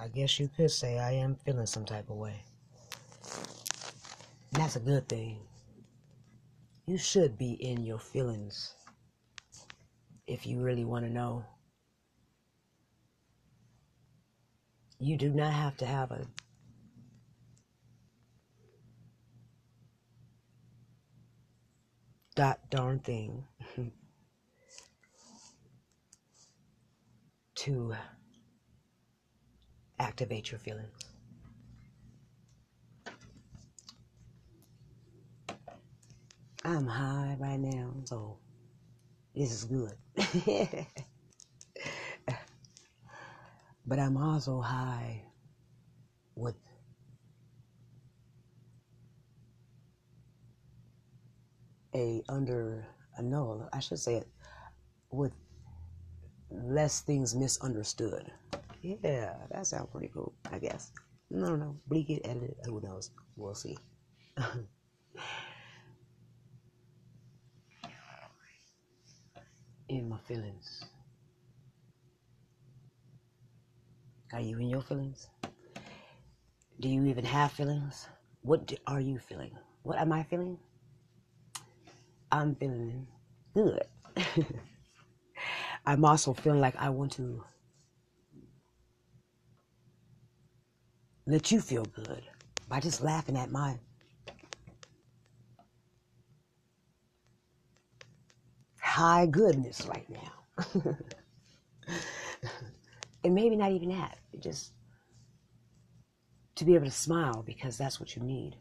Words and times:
I 0.00 0.06
guess 0.08 0.38
you 0.38 0.48
could 0.48 0.70
say 0.70 0.98
I 0.98 1.12
am 1.12 1.34
feeling 1.34 1.66
some 1.66 1.84
type 1.84 2.08
of 2.08 2.16
way. 2.16 2.44
And 4.52 4.62
that's 4.62 4.76
a 4.76 4.80
good 4.80 5.08
thing. 5.08 5.40
You 6.86 6.96
should 6.96 7.36
be 7.36 7.52
in 7.52 7.84
your 7.84 7.98
feelings 7.98 8.74
if 10.26 10.46
you 10.46 10.60
really 10.60 10.84
want 10.84 11.04
to 11.04 11.12
know. 11.12 11.44
You 15.00 15.16
do 15.16 15.30
not 15.30 15.52
have 15.52 15.76
to 15.78 15.86
have 15.86 16.12
a 16.12 16.26
dot 22.36 22.60
darn 22.70 23.00
thing 23.00 23.44
to 27.56 27.94
activate 29.98 30.50
your 30.50 30.58
feelings. 30.60 30.88
I'm 36.64 36.86
high 36.86 37.36
right 37.38 37.58
now, 37.58 37.94
so 38.04 38.38
this 39.34 39.50
is 39.52 39.64
good. 39.64 39.94
but 43.86 43.98
I'm 43.98 44.16
also 44.16 44.60
high 44.60 45.22
with 46.34 46.56
a 51.94 52.22
under 52.28 52.86
a 53.16 53.22
no, 53.22 53.68
I 53.72 53.80
should 53.80 53.98
say 53.98 54.16
it 54.16 54.28
with 55.10 55.32
less 56.50 57.00
things 57.00 57.34
misunderstood. 57.34 58.30
Yeah, 58.82 59.34
that 59.50 59.66
sounds 59.66 59.88
pretty 59.90 60.08
cool, 60.08 60.34
I 60.52 60.58
guess. 60.58 60.92
No, 61.30 61.56
no, 61.56 61.76
bleak 61.86 62.10
it, 62.10 62.22
edit 62.24 62.42
it, 62.44 62.58
who 62.64 62.80
knows? 62.80 63.10
We'll 63.36 63.54
see. 63.54 63.76
in 69.88 70.08
my 70.08 70.18
feelings. 70.18 70.84
Are 74.32 74.40
you 74.40 74.58
in 74.58 74.68
your 74.68 74.82
feelings? 74.82 75.28
Do 76.80 76.88
you 76.88 77.04
even 77.06 77.24
have 77.24 77.52
feelings? 77.52 78.08
What 78.42 78.66
do, 78.66 78.76
are 78.86 79.00
you 79.00 79.18
feeling? 79.18 79.56
What 79.82 79.98
am 79.98 80.12
I 80.12 80.22
feeling? 80.22 80.58
I'm 82.30 82.54
feeling 82.54 83.06
good. 83.54 83.82
I'm 85.86 86.04
also 86.04 86.34
feeling 86.34 86.60
like 86.60 86.76
I 86.76 86.90
want 86.90 87.12
to 87.12 87.42
let 91.28 91.52
you 91.52 91.60
feel 91.60 91.84
good 91.84 92.22
by 92.70 92.80
just 92.80 93.02
laughing 93.02 93.36
at 93.36 93.50
my 93.50 93.78
high 98.80 99.26
goodness 99.26 99.86
right 99.86 100.06
now. 100.08 100.32
and 103.24 103.34
maybe 103.34 103.56
not 103.56 103.72
even 103.72 103.90
that, 103.90 104.16
just 104.40 104.72
to 106.54 106.64
be 106.64 106.74
able 106.74 106.86
to 106.86 106.90
smile 106.90 107.42
because 107.46 107.76
that's 107.76 108.00
what 108.00 108.16
you 108.16 108.22
need. 108.22 108.56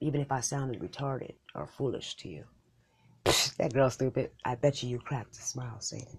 Even 0.00 0.22
if 0.22 0.32
I 0.32 0.40
sounded 0.40 0.80
retarded 0.80 1.34
or 1.54 1.66
foolish 1.66 2.16
to 2.16 2.28
you. 2.30 2.44
that 3.58 3.74
girl 3.74 3.90
stupid. 3.90 4.30
I 4.46 4.54
bet 4.54 4.82
you 4.82 4.88
you 4.88 4.98
cracked 4.98 5.36
a 5.36 5.42
smile 5.42 5.78
saying. 5.80 6.16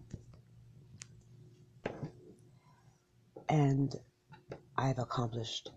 And 3.49 3.95
I've 4.77 4.99
accomplished 4.99 5.71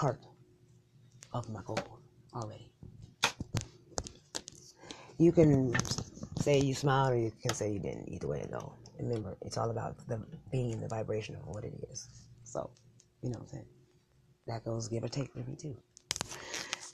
part 0.00 0.18
of 1.34 1.46
my 1.50 1.60
goal 1.66 1.78
already. 2.34 2.72
You 5.18 5.30
can 5.30 5.74
say 6.38 6.58
you 6.58 6.72
smiled 6.72 7.12
or 7.12 7.18
you 7.18 7.32
can 7.42 7.52
say 7.52 7.70
you 7.70 7.78
didn't. 7.78 8.08
Either 8.08 8.26
way 8.26 8.46
go. 8.50 8.72
Remember, 8.98 9.36
it's 9.42 9.58
all 9.58 9.70
about 9.70 9.98
the 10.08 10.24
being, 10.50 10.80
the 10.80 10.88
vibration 10.88 11.36
of 11.36 11.46
what 11.46 11.64
it 11.64 11.74
is. 11.90 12.08
So, 12.44 12.70
you 13.22 13.28
know 13.28 13.40
what 13.40 13.42
I'm 13.42 13.48
saying? 13.48 13.66
That 14.46 14.64
goes 14.64 14.88
give 14.88 15.04
or 15.04 15.08
take 15.08 15.30
for 15.34 15.40
me 15.40 15.54
too. 15.54 15.76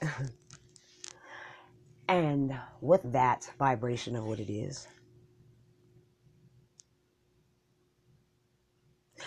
and 2.09 2.59
with 2.81 3.09
that 3.13 3.49
vibration 3.57 4.17
of 4.17 4.25
what 4.25 4.39
it 4.39 4.51
is, 4.51 4.85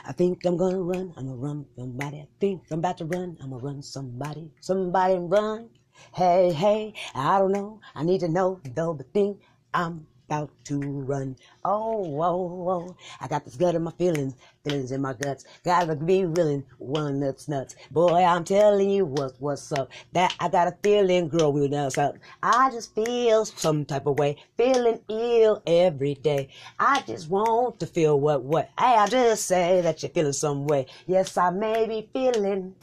I 0.05 0.13
think 0.13 0.45
I'm 0.45 0.57
gonna 0.57 0.81
run, 0.81 1.13
I'm 1.17 1.27
gonna 1.27 1.37
run 1.37 1.67
somebody. 1.77 2.19
I 2.19 2.29
think 2.41 2.63
I'm 2.71 2.79
about 2.79 2.99
to 2.99 3.05
run, 3.05 3.37
I'm 3.43 3.51
gonna 3.51 3.63
run 3.63 3.83
somebody. 3.83 4.51
Somebody 4.61 5.17
run. 5.19 5.71
Hey, 6.15 6.53
hey, 6.53 6.95
I 7.15 7.39
don't 7.39 7.53
know. 7.53 7.81
I 7.95 8.05
need 8.05 8.21
to 8.21 8.29
know 8.29 8.61
though, 8.75 8.95
but 8.95 9.13
think 9.13 9.41
I'm 9.75 10.07
about 10.31 10.49
to 10.65 10.79
run. 10.79 11.35
Oh, 11.65 11.99
whoa, 11.99 12.37
whoa. 12.37 12.97
I 13.21 13.27
got 13.27 13.45
this 13.45 13.57
gut 13.57 13.75
in 13.75 13.83
my 13.83 13.91
feelings, 13.91 14.37
feelings 14.63 14.93
in 14.93 15.01
my 15.01 15.13
guts. 15.13 15.45
Gotta 15.65 15.97
be 15.97 16.25
willing, 16.25 16.65
one 16.79 17.19
that's 17.19 17.49
nuts. 17.49 17.75
Boy, 17.91 18.23
I'm 18.23 18.45
telling 18.45 18.91
you 18.91 19.07
what, 19.07 19.33
what's 19.41 19.73
up. 19.73 19.91
That 20.13 20.33
I 20.39 20.49
got 20.49 20.69
a 20.69 20.77
feeling, 20.85 21.29
girl, 21.29 21.53
we 21.53 21.67
dance 21.67 21.99
up. 21.99 22.17
I 22.45 22.71
just 22.71 22.95
feel 22.95 23.45
some 23.45 23.85
type 23.85 24.07
of 24.07 24.21
way, 24.21 24.37
feeling 24.57 25.01
ill 25.09 25.63
every 25.67 26.15
day. 26.15 26.51
I 26.79 27.03
just 27.09 27.29
want 27.29 27.81
to 27.81 27.87
feel 27.87 28.21
what, 28.21 28.45
what. 28.45 28.71
Hey, 28.79 28.95
I 28.95 29.09
just 29.09 29.47
say 29.47 29.81
that 29.81 30.01
you're 30.01 30.11
feeling 30.11 30.33
some 30.33 30.65
way. 30.67 30.87
Yes, 31.09 31.37
I 31.37 31.51
may 31.51 31.89
be 31.89 32.09
feeling 32.13 32.77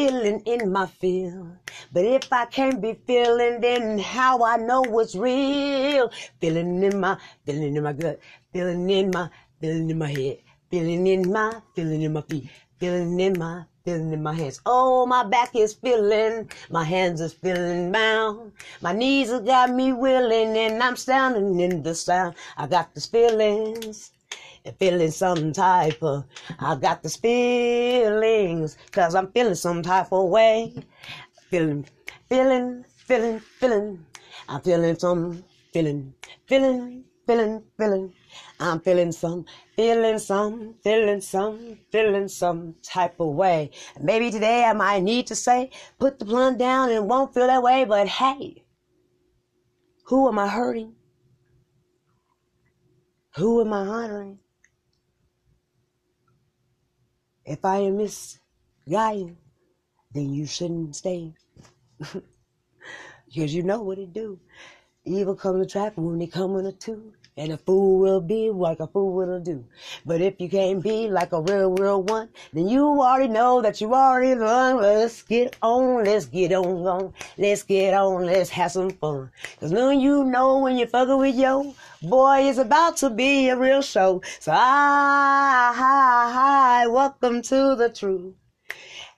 feeling 0.00 0.40
in 0.46 0.72
my 0.72 0.86
feel. 0.86 1.46
But 1.92 2.04
if 2.06 2.32
I 2.32 2.46
can't 2.46 2.80
be 2.80 2.94
feeling, 3.06 3.60
then 3.60 3.98
how 3.98 4.42
I 4.42 4.56
know 4.56 4.80
what's 4.80 5.14
real? 5.14 6.10
Feeling 6.40 6.82
in 6.82 6.98
my, 7.00 7.18
feeling 7.44 7.76
in 7.76 7.82
my 7.82 7.92
gut, 7.92 8.18
feeling 8.52 8.88
in 8.88 9.10
my, 9.10 9.28
feeling 9.60 9.90
in 9.90 9.98
my 9.98 10.08
head, 10.08 10.38
feeling 10.70 11.06
in 11.06 11.30
my, 11.30 11.60
feeling 11.74 12.00
in 12.00 12.12
my 12.14 12.22
feet, 12.22 12.48
feeling 12.78 13.20
in 13.20 13.38
my, 13.38 13.64
feeling 13.84 14.10
in 14.12 14.22
my 14.22 14.34
hands. 14.34 14.62
Oh, 14.64 15.04
my 15.04 15.22
back 15.22 15.54
is 15.54 15.74
feeling, 15.74 16.50
my 16.70 16.84
hands 16.84 17.20
is 17.20 17.34
feeling 17.34 17.92
bound. 17.92 18.52
My 18.80 18.92
knees 18.92 19.28
have 19.30 19.44
got 19.44 19.70
me 19.70 19.92
willing, 19.92 20.56
and 20.56 20.82
I'm 20.82 20.96
standing 20.96 21.60
in 21.60 21.82
the 21.82 21.94
sound. 21.94 22.36
I 22.56 22.66
got 22.66 22.94
these 22.94 23.04
feelings 23.04 24.12
feeling 24.78 25.10
some 25.10 25.52
type 25.52 26.02
of, 26.02 26.24
I 26.58 26.74
got 26.76 27.02
these 27.02 27.16
feelings, 27.16 28.76
cause 28.92 29.14
I'm 29.14 29.30
feeling 29.32 29.54
some 29.54 29.82
type 29.82 30.12
of 30.12 30.28
way. 30.28 30.74
Feeling, 31.50 31.86
feeling, 32.28 32.84
feeling, 32.88 33.40
feeling. 33.40 34.06
I'm 34.48 34.60
feeling 34.60 34.98
some, 34.98 35.44
feeling, 35.72 36.14
feeling, 36.46 37.04
feeling, 37.26 37.62
feeling. 37.78 38.12
I'm 38.58 38.80
feeling 38.80 39.12
some, 39.12 39.44
feeling 39.76 40.18
some, 40.18 40.74
feeling 40.82 41.20
some, 41.20 41.78
feeling 41.90 42.28
some 42.28 42.74
type 42.82 43.18
of 43.20 43.34
way. 43.34 43.70
Maybe 44.00 44.30
today 44.30 44.64
I 44.64 44.72
might 44.72 45.02
need 45.02 45.26
to 45.28 45.34
say, 45.34 45.70
put 45.98 46.18
the 46.18 46.24
blunt 46.24 46.58
down 46.58 46.90
and 46.90 47.08
won't 47.08 47.34
feel 47.34 47.46
that 47.46 47.62
way, 47.62 47.84
but 47.84 48.06
hey, 48.08 48.64
who 50.04 50.28
am 50.28 50.38
I 50.38 50.48
hurting? 50.48 50.94
Who 53.36 53.60
am 53.60 53.72
I 53.72 53.86
honoring? 53.86 54.38
If 57.50 57.64
I 57.64 57.78
am 57.78 57.96
misguiding, 57.96 59.36
then 60.14 60.32
you 60.32 60.46
shouldn't 60.46 60.94
stay. 60.94 61.34
Because 63.26 63.54
you 63.54 63.62
know 63.62 63.82
what 63.82 63.98
it 63.98 64.12
do. 64.12 64.38
Evil 65.06 65.34
come 65.34 65.58
to 65.58 65.64
trap 65.64 65.96
when 65.96 66.18
they 66.18 66.26
come 66.26 66.58
in 66.58 66.66
a 66.66 66.72
two. 66.72 67.14
And 67.34 67.52
a 67.52 67.56
fool 67.56 67.98
will 68.00 68.20
be 68.20 68.50
like 68.50 68.80
a 68.80 68.86
fool 68.86 69.14
will 69.14 69.40
do. 69.40 69.64
But 70.04 70.20
if 70.20 70.38
you 70.38 70.50
can't 70.50 70.82
be 70.82 71.08
like 71.08 71.32
a 71.32 71.40
real, 71.40 71.70
real 71.70 72.02
one, 72.02 72.28
then 72.52 72.68
you 72.68 72.84
already 72.84 73.28
know 73.28 73.62
that 73.62 73.80
you 73.80 73.94
already 73.94 74.38
learned. 74.38 74.80
Let's 74.80 75.22
get 75.22 75.56
on, 75.62 76.04
let's 76.04 76.26
get 76.26 76.52
on, 76.52 76.86
on. 76.86 77.14
Let's 77.38 77.62
get 77.62 77.94
on, 77.94 78.26
let's 78.26 78.50
have 78.50 78.72
some 78.72 78.90
fun. 78.90 79.30
Cause 79.58 79.72
now 79.72 79.88
you 79.88 80.24
know 80.24 80.58
when 80.58 80.76
you're 80.76 80.86
fucking 80.86 81.16
with 81.16 81.34
yo, 81.34 81.74
boy, 82.02 82.50
it's 82.50 82.58
about 82.58 82.98
to 82.98 83.08
be 83.08 83.48
a 83.48 83.56
real 83.56 83.80
show. 83.80 84.20
So 84.38 84.52
hi, 84.52 85.72
hi, 85.74 86.32
hi, 86.32 86.86
welcome 86.88 87.40
to 87.40 87.74
the 87.74 87.88
truth. 87.88 88.34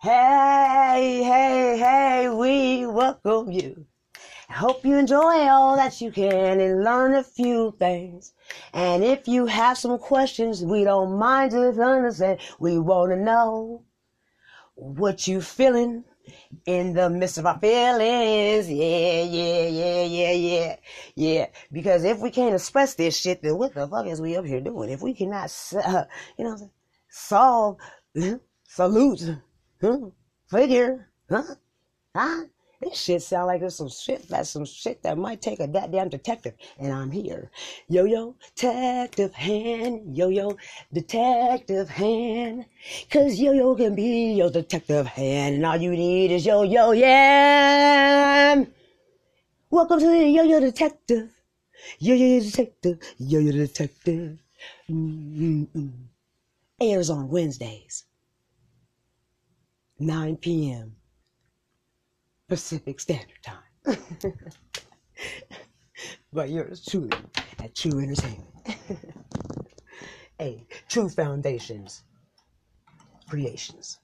Hey, 0.00 1.22
hey, 1.24 1.76
hey, 1.76 2.28
we 2.28 2.86
welcome 2.86 3.50
you. 3.50 3.86
Hope 4.52 4.84
you 4.84 4.96
enjoy 4.96 5.48
all 5.48 5.76
that 5.76 6.00
you 6.00 6.10
can 6.12 6.60
and 6.60 6.84
learn 6.84 7.14
a 7.14 7.22
few 7.22 7.74
things. 7.78 8.32
And 8.72 9.02
if 9.02 9.26
you 9.26 9.46
have 9.46 9.78
some 9.78 9.98
questions, 9.98 10.62
we 10.62 10.84
don't 10.84 11.18
mind 11.18 11.52
to 11.52 11.68
understand. 11.82 12.40
We 12.58 12.78
want 12.78 13.12
to 13.12 13.16
know 13.16 13.84
what 14.74 15.26
you 15.26 15.40
feeling 15.40 16.04
in 16.66 16.92
the 16.92 17.10
midst 17.10 17.38
of 17.38 17.46
our 17.46 17.58
feelings. 17.58 18.70
Yeah, 18.70 19.22
yeah, 19.22 19.66
yeah, 19.68 20.04
yeah, 20.04 20.32
yeah, 20.32 20.76
yeah. 21.16 21.46
Because 21.72 22.04
if 22.04 22.20
we 22.20 22.30
can't 22.30 22.54
express 22.54 22.94
this 22.94 23.18
shit, 23.18 23.42
then 23.42 23.56
what 23.56 23.74
the 23.74 23.88
fuck 23.88 24.06
is 24.06 24.20
we 24.20 24.36
up 24.36 24.44
here 24.44 24.60
doing? 24.60 24.90
If 24.90 25.02
we 25.02 25.14
cannot, 25.14 25.50
uh, 25.74 26.04
you 26.38 26.44
know, 26.44 26.70
solve 27.08 27.78
Salute. 28.74 29.36
Figure. 30.50 31.10
Huh? 31.28 31.42
Huh? 32.16 32.44
This 32.82 33.00
shit 33.00 33.22
sound 33.22 33.46
like 33.46 33.62
it's 33.62 33.76
some 33.76 33.88
shit 33.88 34.28
that's 34.28 34.50
some 34.50 34.64
shit 34.64 35.04
that 35.04 35.16
might 35.16 35.40
take 35.40 35.60
a 35.60 35.68
goddamn 35.68 36.08
detective. 36.08 36.54
And 36.80 36.92
I'm 36.92 37.12
here. 37.12 37.48
Yo 37.88 38.04
yo, 38.04 38.34
detective 38.56 39.32
hand. 39.34 40.16
Yo 40.16 40.28
yo, 40.28 40.56
detective 40.92 41.88
hand. 41.88 42.64
Cause 43.08 43.38
yo 43.38 43.52
yo 43.52 43.76
can 43.76 43.94
be 43.94 44.32
your 44.32 44.50
detective 44.50 45.06
hand. 45.06 45.54
And 45.54 45.66
all 45.66 45.76
you 45.76 45.92
need 45.92 46.32
is 46.32 46.44
yo 46.44 46.64
yo 46.64 46.90
yam. 46.90 48.66
Welcome 49.70 50.00
to 50.00 50.06
the 50.06 50.28
yo 50.28 50.42
yo 50.42 50.58
detective. 50.58 51.30
Yo 52.00 52.16
yo 52.16 52.40
detective. 52.40 52.98
Yo 53.16 53.38
yo 53.38 53.52
detective. 53.52 54.38
Mm-mm-mm. 54.90 55.92
Airs 56.80 57.10
on 57.10 57.28
Wednesdays. 57.28 58.06
9 60.00 60.36
p.m. 60.38 60.96
Pacific 62.52 63.00
Standard 63.00 63.42
Time. 63.42 63.96
but 66.34 66.50
yours 66.50 66.84
truly 66.84 67.16
at 67.58 67.74
True 67.74 67.98
Entertainment. 67.98 68.44
hey, 70.38 70.66
True 70.86 71.08
Foundations 71.08 72.02
Creations. 73.26 74.00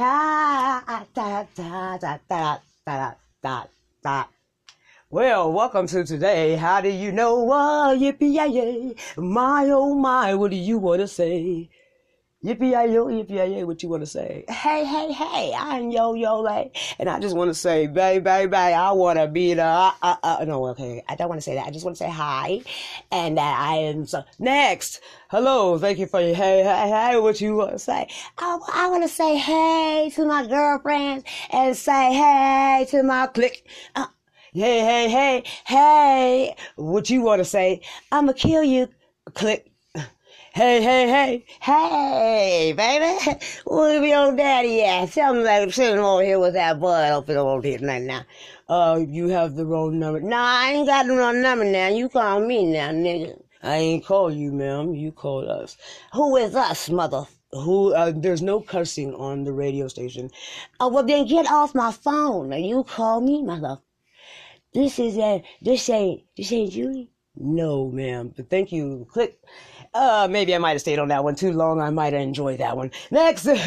Ah, 0.00 1.06
da, 1.14 1.44
da, 1.54 1.96
da, 1.96 2.18
da, 2.28 2.58
da, 2.84 3.12
da, 3.40 3.64
da. 4.02 4.24
Well, 5.08 5.52
welcome 5.52 5.86
to 5.86 6.04
today. 6.04 6.56
How 6.56 6.80
do 6.80 6.88
you 6.88 7.12
know? 7.12 7.44
what? 7.44 8.00
yippee 8.00 8.34
yay! 8.34 8.96
My 9.16 9.66
oh 9.70 9.94
my, 9.94 10.34
what 10.34 10.50
do 10.50 10.56
you 10.56 10.76
want 10.76 11.02
to 11.02 11.06
say? 11.06 11.70
Yippee 12.44 12.72
yo, 12.92 13.06
yippee 13.06 13.56
yo, 13.56 13.66
what 13.66 13.80
you 13.84 13.88
want 13.88 14.02
to 14.02 14.06
say? 14.06 14.44
Hey, 14.48 14.84
hey, 14.84 15.12
hey, 15.12 15.54
I'm 15.56 15.92
Yo 15.92 16.14
Yo 16.14 16.40
Lay, 16.40 16.72
and 16.98 17.08
I 17.08 17.20
just 17.20 17.36
want 17.36 17.50
to 17.50 17.54
say, 17.54 17.86
baby, 17.86 18.18
baby, 18.18 18.56
I 18.56 18.90
want 18.90 19.20
to 19.20 19.28
be 19.28 19.54
the, 19.54 19.62
uh, 19.62 19.92
uh, 20.02 20.16
uh, 20.24 20.44
no, 20.44 20.66
okay, 20.70 21.04
I 21.08 21.14
don't 21.14 21.28
want 21.28 21.40
to 21.40 21.44
say 21.44 21.54
that. 21.54 21.68
I 21.68 21.70
just 21.70 21.84
want 21.84 21.96
to 21.96 22.02
say 22.02 22.10
hi, 22.10 22.62
and 23.12 23.38
that 23.38 23.60
I 23.60 23.76
am 23.76 24.06
so, 24.06 24.24
next, 24.40 25.00
hello, 25.30 25.78
thank 25.78 26.00
you 26.00 26.06
for 26.08 26.20
your, 26.20 26.34
hey, 26.34 26.64
hey, 26.64 26.88
hey, 26.88 27.20
what 27.20 27.40
you 27.40 27.54
want 27.54 27.74
to 27.74 27.78
say? 27.78 28.08
I, 28.38 28.58
I 28.74 28.88
want 28.88 29.04
to 29.04 29.08
say 29.08 29.36
hey 29.36 30.10
to 30.16 30.26
my 30.26 30.44
girlfriends, 30.44 31.24
and 31.50 31.76
say 31.76 32.12
hey 32.12 32.86
to 32.90 33.04
my 33.04 33.28
clique. 33.28 33.68
Uh, 33.94 34.06
hey, 34.52 34.80
hey, 34.80 35.08
hey, 35.08 35.44
hey, 35.64 36.56
what 36.74 37.08
you 37.08 37.22
want 37.22 37.38
to 37.38 37.44
say? 37.44 37.82
I'ma 38.10 38.32
kill 38.32 38.64
you, 38.64 38.88
click. 39.34 39.71
Hey, 40.54 40.82
hey, 40.82 41.08
hey, 41.08 41.44
hey, 41.62 42.74
baby. 42.76 43.40
Where 43.64 44.04
your 44.04 44.36
daddy 44.36 44.84
at? 44.84 45.16
Me 45.16 45.42
like 45.42 45.72
sitting 45.72 45.98
over 45.98 46.22
here 46.22 46.38
with 46.38 46.52
that 46.52 46.78
bud 46.78 47.10
open 47.10 47.38
over 47.38 47.66
here 47.66 47.78
right 47.80 48.02
now. 48.02 48.26
Uh, 48.68 49.00
you 49.08 49.28
have 49.28 49.54
the 49.54 49.64
wrong 49.64 49.98
number. 49.98 50.20
Nah, 50.20 50.44
I 50.44 50.72
ain't 50.72 50.86
got 50.86 51.06
the 51.06 51.16
wrong 51.16 51.40
number 51.40 51.64
now. 51.64 51.88
You 51.88 52.10
call 52.10 52.40
me 52.40 52.66
now, 52.66 52.90
nigga. 52.90 53.42
I 53.62 53.76
ain't 53.76 54.04
call 54.04 54.30
you, 54.30 54.52
ma'am. 54.52 54.94
You 54.94 55.10
called 55.10 55.48
us. 55.48 55.78
Who 56.12 56.36
is 56.36 56.54
us, 56.54 56.90
mother? 56.90 57.24
Who? 57.52 57.94
Uh, 57.94 58.12
there's 58.14 58.42
no 58.42 58.60
cursing 58.60 59.14
on 59.14 59.44
the 59.44 59.54
radio 59.54 59.88
station. 59.88 60.30
Oh, 60.80 60.88
well 60.88 61.02
then 61.02 61.26
get 61.26 61.50
off 61.50 61.74
my 61.74 61.92
phone. 61.92 62.52
You 62.52 62.84
call 62.84 63.22
me, 63.22 63.42
mother. 63.42 63.78
This 64.74 64.98
is 64.98 65.16
a. 65.16 65.42
This 65.62 65.88
ain't. 65.88 66.24
This 66.36 66.52
ain't 66.52 66.72
Julie. 66.72 67.11
No, 67.36 67.88
ma'am. 67.90 68.32
But 68.36 68.50
thank 68.50 68.72
you. 68.72 69.06
Click. 69.10 69.38
Uh, 69.94 70.28
maybe 70.30 70.54
I 70.54 70.58
might 70.58 70.72
have 70.72 70.80
stayed 70.80 70.98
on 70.98 71.08
that 71.08 71.24
one 71.24 71.34
too 71.34 71.52
long. 71.52 71.80
I 71.80 71.90
might 71.90 72.12
have 72.12 72.22
enjoyed 72.22 72.60
that 72.60 72.76
one. 72.76 72.90
Next. 73.10 73.46
and 73.46 73.58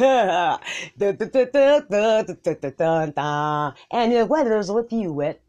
the 4.12 4.25
weather's 4.29 4.71
with 4.71 4.91
you 4.94 5.13
wet. 5.13 5.41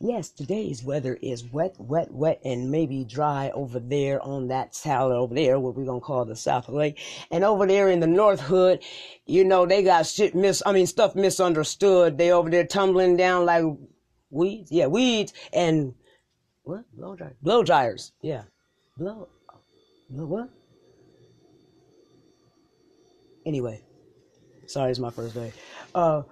Yes, 0.00 0.28
today's 0.28 0.84
weather 0.84 1.18
is 1.20 1.44
wet, 1.44 1.74
wet, 1.76 2.12
wet, 2.12 2.40
and 2.44 2.70
maybe 2.70 3.02
dry 3.02 3.50
over 3.52 3.80
there 3.80 4.22
on 4.22 4.46
that 4.46 4.72
tower 4.72 5.12
over 5.12 5.34
there, 5.34 5.58
what 5.58 5.74
we're 5.74 5.86
gonna 5.86 5.98
call 5.98 6.24
the 6.24 6.36
South 6.36 6.68
Lake. 6.68 7.00
And 7.32 7.42
over 7.42 7.66
there 7.66 7.88
in 7.88 7.98
the 7.98 8.06
North 8.06 8.38
Hood, 8.38 8.84
you 9.26 9.42
know, 9.42 9.66
they 9.66 9.82
got 9.82 10.06
shit 10.06 10.36
mis 10.36 10.62
I 10.64 10.70
mean 10.70 10.86
stuff 10.86 11.16
misunderstood. 11.16 12.16
They 12.16 12.30
over 12.30 12.48
there 12.48 12.64
tumbling 12.64 13.16
down 13.16 13.44
like 13.44 13.64
weeds. 14.30 14.70
Yeah, 14.70 14.86
weeds 14.86 15.32
and 15.52 15.94
what? 16.68 16.84
Blow 16.94 17.16
dryers. 17.16 17.36
Blow 17.42 17.62
dryers. 17.62 18.12
Yeah. 18.20 18.42
Blow 18.98 19.26
Blow 20.10 20.26
what? 20.26 20.50
Anyway. 23.46 23.82
Sorry, 24.66 24.90
it's 24.90 25.00
my 25.00 25.10
first 25.10 25.34
day. 25.34 25.52
Uh 25.94 26.22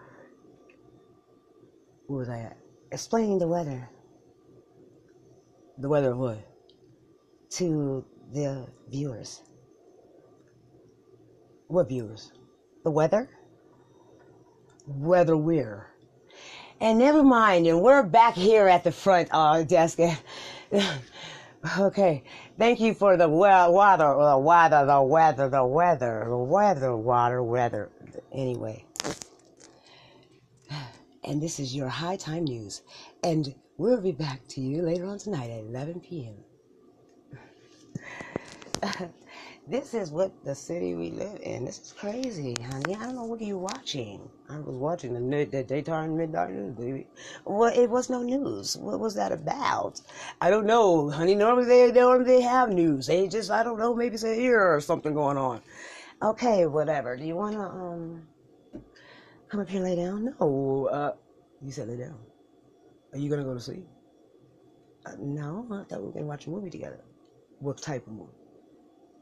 where 2.06 2.19
was 2.19 2.29
I 2.29 2.41
at? 2.41 2.56
Explaining 2.93 3.38
the 3.38 3.49
weather. 3.49 3.88
The 5.79 5.88
weather 5.88 6.12
of 6.12 6.19
what? 6.19 6.39
To 7.53 8.05
the 8.32 8.69
viewers. 8.89 9.43
What 11.69 11.89
viewers? 11.89 12.32
The 12.85 12.91
weather? 12.91 13.31
Weather 14.87 15.37
where? 15.37 15.95
And 16.81 16.99
never 16.99 17.23
mind, 17.23 17.67
and 17.67 17.81
we're 17.81 18.02
back 18.02 18.34
here 18.34 18.69
at 18.69 18.84
the 18.84 18.93
front 18.93 19.28
uh, 19.32 19.62
desk. 19.62 19.99
okay, 21.78 22.23
thank 22.58 22.81
you 22.81 22.93
for 22.93 23.17
the 23.17 23.26
well, 23.28 23.73
water, 23.73 24.05
the 24.05 24.38
weather, 24.38 24.84
the 24.84 25.02
weather, 25.02 25.49
the 25.49 25.64
weather, 25.64 26.26
the 26.28 26.37
weather, 26.37 26.94
water, 26.94 27.43
weather. 27.43 27.88
Anyway, 28.31 28.84
and 31.25 31.43
this 31.43 31.58
is 31.58 31.75
your 31.75 31.88
high 31.88 32.17
time 32.17 32.44
news, 32.44 32.82
and 33.25 33.55
we'll 33.79 34.02
be 34.02 34.12
back 34.12 34.46
to 34.49 34.61
you 34.61 34.82
later 34.82 35.06
on 35.06 35.19
tonight 35.19 35.49
at 35.49 35.64
11 35.64 36.00
p.m. 36.00 36.34
This 39.69 39.95
is 39.95 40.13
what 40.13 40.31
the 40.45 40.55
city 40.55 40.95
we 40.95 41.11
live 41.11 41.41
in. 41.43 41.65
This 41.65 41.81
is 41.81 41.93
crazy, 41.93 42.55
honey. 42.63 42.95
I 42.95 43.03
don't 43.07 43.17
know 43.17 43.25
what 43.25 43.41
are 43.41 43.45
you 43.45 43.59
watching. 43.59 44.31
I 44.49 44.61
was 44.61 44.77
watching 44.77 45.13
the, 45.13 45.45
the 45.45 45.65
daytime 45.65 46.17
midnight 46.17 46.53
news, 46.53 46.77
baby. 46.77 47.09
Well, 47.45 47.73
it 47.75 47.91
was 47.91 48.09
no 48.09 48.23
news. 48.23 48.77
What 48.77 49.01
was 49.01 49.17
that 49.17 49.33
about? 49.33 50.01
I 50.41 50.51
don't 50.51 50.67
know, 50.67 51.11
honey. 51.11 51.35
Normally 51.35 51.67
they 51.67 51.91
normally 51.91 52.37
they 52.37 52.43
have 52.43 52.71
news. 52.71 53.09
They 53.09 53.27
just 53.27 53.51
I 53.51 53.65
don't 53.65 53.77
know. 53.77 53.93
Maybe 53.93 54.15
it's 54.15 54.23
a 54.23 54.41
year 54.41 54.73
or 54.73 54.81
something 54.81 55.15
going 55.15 55.37
on. 55.37 55.61
Okay, 56.23 56.67
whatever. 56.67 57.17
Do 57.17 57.25
you 57.25 57.35
wanna 57.35 57.63
um 57.63 58.23
come 59.49 59.58
up 59.58 59.69
here 59.69 59.82
lay 59.82 59.96
down? 59.96 60.32
No. 60.39 60.87
Uh, 60.93 61.13
you 61.61 61.73
said 61.73 61.89
lay 61.89 61.96
down. 61.96 62.20
Are 63.13 63.19
you 63.19 63.29
gonna 63.29 63.43
go 63.43 63.55
to 63.55 63.61
sleep? 63.61 63.89
Uh, 65.05 65.17
no, 65.19 65.67
I 65.73 65.82
thought 65.91 66.03
we 66.03 66.06
were 66.06 66.13
gonna 66.13 66.27
watch 66.27 66.46
a 66.46 66.51
movie 66.51 66.70
together. 66.70 67.01
What 67.58 67.82
type 67.82 68.06
of 68.06 68.13
movie? 68.13 68.35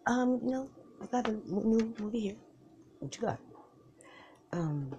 Um, 0.07 0.41
no, 0.43 0.69
I 1.03 1.07
got 1.07 1.29
a 1.29 1.33
new 1.33 1.95
movie 1.99 2.21
here. 2.21 2.37
What 2.99 3.17
you 3.17 3.23
got? 3.23 3.39
Um, 4.53 4.95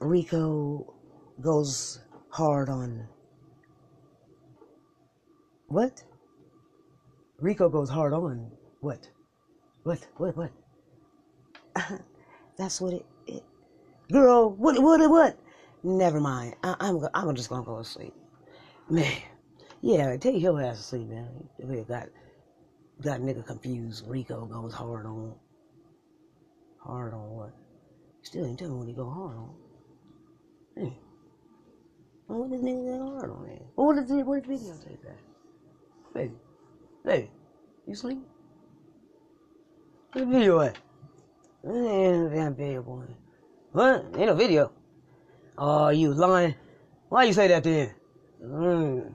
Rico 0.00 0.94
goes 1.40 2.00
hard 2.28 2.68
on. 2.68 3.06
What? 5.66 6.02
Rico 7.40 7.68
goes 7.68 7.90
hard 7.90 8.12
on 8.12 8.50
what? 8.80 9.08
What? 9.82 10.06
What? 10.16 10.36
What? 10.36 10.52
That's 12.56 12.80
what 12.80 12.94
it, 12.94 13.06
it. 13.26 13.42
Girl, 14.12 14.50
what? 14.50 14.80
What? 14.80 15.00
What? 15.10 15.38
Never 15.82 16.20
mind. 16.20 16.54
I, 16.62 16.76
I'm. 16.78 17.04
I'm 17.14 17.34
just 17.34 17.48
gonna 17.48 17.64
go 17.64 17.78
to 17.78 17.84
sleep. 17.84 18.14
Man, 18.88 19.12
yeah, 19.80 20.16
take 20.16 20.40
your 20.40 20.60
ass 20.62 20.76
to 20.76 20.82
sleep, 20.82 21.08
man. 21.08 21.28
We 21.58 21.82
got 21.82 22.08
got 23.02 23.20
nigga 23.20 23.44
confused. 23.44 24.04
Rico 24.06 24.46
goes 24.46 24.72
hard 24.72 25.06
on. 25.06 25.34
Hard 26.78 27.14
on 27.14 27.30
what? 27.30 27.52
Still 28.22 28.46
ain't 28.46 28.58
telling 28.58 28.78
what 28.78 28.88
he 28.88 28.94
go 28.94 29.10
hard 29.10 29.36
on. 29.36 29.54
Hey. 30.76 30.98
What 32.26 32.50
this 32.50 32.60
nigga 32.60 32.98
go 32.98 33.18
hard 33.18 33.30
on 33.30 33.46
man? 33.46 33.60
What 33.74 33.96
did 33.96 34.08
the 34.08 34.24
what 34.24 34.46
video 34.46 34.74
take 34.86 35.02
that? 35.02 35.18
Hey. 36.14 36.30
Hey. 37.04 37.30
You 37.86 37.94
sleep? 37.94 38.18
The 40.14 40.24
video 40.24 40.60
at? 40.60 40.78
Ain't 41.66 42.32
damn 42.32 42.54
video 42.54 42.82
boy. 42.82 43.04
What? 43.72 44.04
Ain't 44.16 44.26
no 44.26 44.34
video. 44.34 44.72
Oh, 45.58 45.88
you 45.88 46.14
lying. 46.14 46.54
Why 47.08 47.24
you 47.24 47.32
say 47.32 47.48
that 47.48 47.64
then? 47.64 47.94
Mm. 48.42 49.14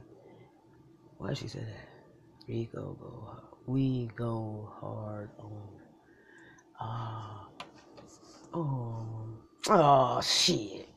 Why 1.17 1.33
she 1.33 1.47
say 1.47 1.59
that? 1.59 2.47
Rico 2.47 2.97
go 2.99 3.23
hard 3.25 3.46
we 3.67 4.09
go 4.15 4.71
hard 4.79 5.29
on. 5.39 5.69
Ah. 6.79 7.47
Uh, 8.53 8.57
oh. 8.57 9.05
Oh, 9.69 10.21
shit. 10.21 10.87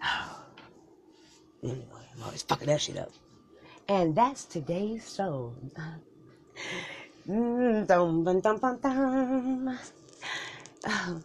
anyway, 1.62 2.06
I'm 2.14 2.22
always 2.22 2.42
fucking 2.42 2.68
that 2.68 2.80
shit 2.80 2.96
up. 2.96 3.10
And 3.88 4.14
that's 4.14 4.44
today's 4.44 5.14
show. 5.14 5.52
Mm, 7.28 7.88
dum, 7.88 8.22
dum, 8.22 8.40
dum, 8.40 8.58
dum, 8.60 8.78
dum. 8.78 9.78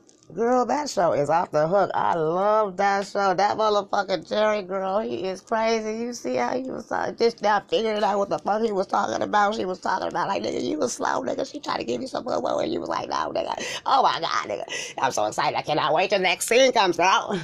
Girl, 0.33 0.65
that 0.65 0.89
show 0.89 1.13
is 1.13 1.29
off 1.29 1.51
the 1.51 1.67
hook. 1.67 1.89
I 1.93 2.15
love 2.15 2.75
that 2.77 3.07
show. 3.07 3.33
That 3.33 3.57
motherfucking 3.57 4.27
Jerry 4.27 4.61
girl, 4.61 4.99
he 4.99 5.23
is 5.23 5.39
crazy. 5.39 6.03
You 6.03 6.13
see 6.13 6.35
how 6.35 6.53
he 6.55 6.69
was 6.69 6.91
uh, 6.91 7.13
just 7.13 7.41
now 7.41 7.61
figuring 7.69 8.03
out 8.03 8.17
what 8.17 8.29
the 8.29 8.39
fuck 8.39 8.61
he 8.61 8.71
was 8.73 8.87
talking 8.87 9.21
about. 9.23 9.55
She 9.55 9.63
was 9.65 9.79
talking 9.79 10.09
about 10.09 10.27
like, 10.27 10.43
nigga, 10.43 10.61
you 10.61 10.77
was 10.79 10.93
slow, 10.93 11.23
nigga. 11.23 11.49
She 11.49 11.61
tried 11.61 11.77
to 11.77 11.85
give 11.85 12.01
you 12.01 12.07
some 12.07 12.25
more, 12.25 12.61
and 12.61 12.71
you 12.73 12.81
was 12.81 12.89
like, 12.89 13.09
no, 13.09 13.31
nigga. 13.33 13.55
Oh 13.85 14.03
my 14.03 14.19
god, 14.19 14.49
nigga. 14.49 14.95
I'm 15.01 15.11
so 15.13 15.25
excited. 15.25 15.57
I 15.57 15.63
cannot 15.63 15.93
wait 15.93 16.09
till 16.11 16.19
next 16.19 16.47
scene 16.47 16.73
comes 16.73 16.99
out. 16.99 17.39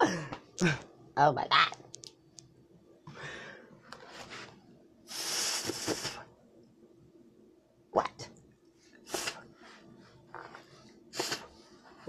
oh 1.18 1.32
my 1.32 1.46
god. 1.48 1.76
What? 7.92 8.28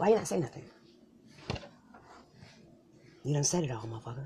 Why 0.01 0.10
you 0.10 0.15
not 0.15 0.27
say 0.27 0.39
nothing? 0.39 0.63
You 3.24 3.36
done 3.36 3.43
said 3.43 3.63
it 3.63 3.70
all, 3.70 3.84
motherfucker. 3.84 4.25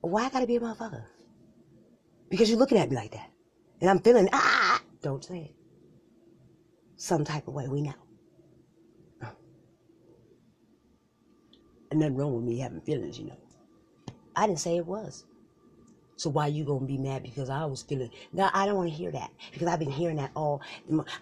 Why 0.00 0.24
I 0.24 0.30
gotta 0.30 0.46
be 0.46 0.56
a 0.56 0.60
motherfucker? 0.60 1.04
Because 2.30 2.48
you're 2.48 2.58
looking 2.58 2.78
at 2.78 2.88
me 2.88 2.96
like 2.96 3.10
that. 3.10 3.30
And 3.82 3.90
I'm 3.90 3.98
feeling, 3.98 4.26
ah! 4.32 4.80
Don't 5.02 5.22
say 5.22 5.50
it. 5.50 5.54
Some 6.96 7.24
type 7.26 7.46
of 7.46 7.52
way, 7.52 7.68
we 7.68 7.82
know. 7.82 7.92
And 11.90 12.00
nothing 12.00 12.16
wrong 12.16 12.34
with 12.36 12.44
me 12.44 12.60
having 12.60 12.80
feelings, 12.80 13.18
you 13.18 13.26
know. 13.26 13.38
I 14.34 14.46
didn't 14.46 14.60
say 14.60 14.78
it 14.78 14.86
was. 14.86 15.26
So 16.16 16.30
why 16.30 16.46
you 16.46 16.64
gonna 16.64 16.86
be 16.86 16.98
mad 16.98 17.22
because 17.22 17.50
I 17.50 17.64
was 17.64 17.82
feeling? 17.82 18.10
No, 18.32 18.48
I 18.52 18.66
don't 18.66 18.76
want 18.76 18.88
to 18.90 18.94
hear 18.94 19.10
that 19.10 19.30
because 19.52 19.68
I've 19.68 19.78
been 19.78 19.90
hearing 19.90 20.16
that 20.16 20.30
all. 20.36 20.62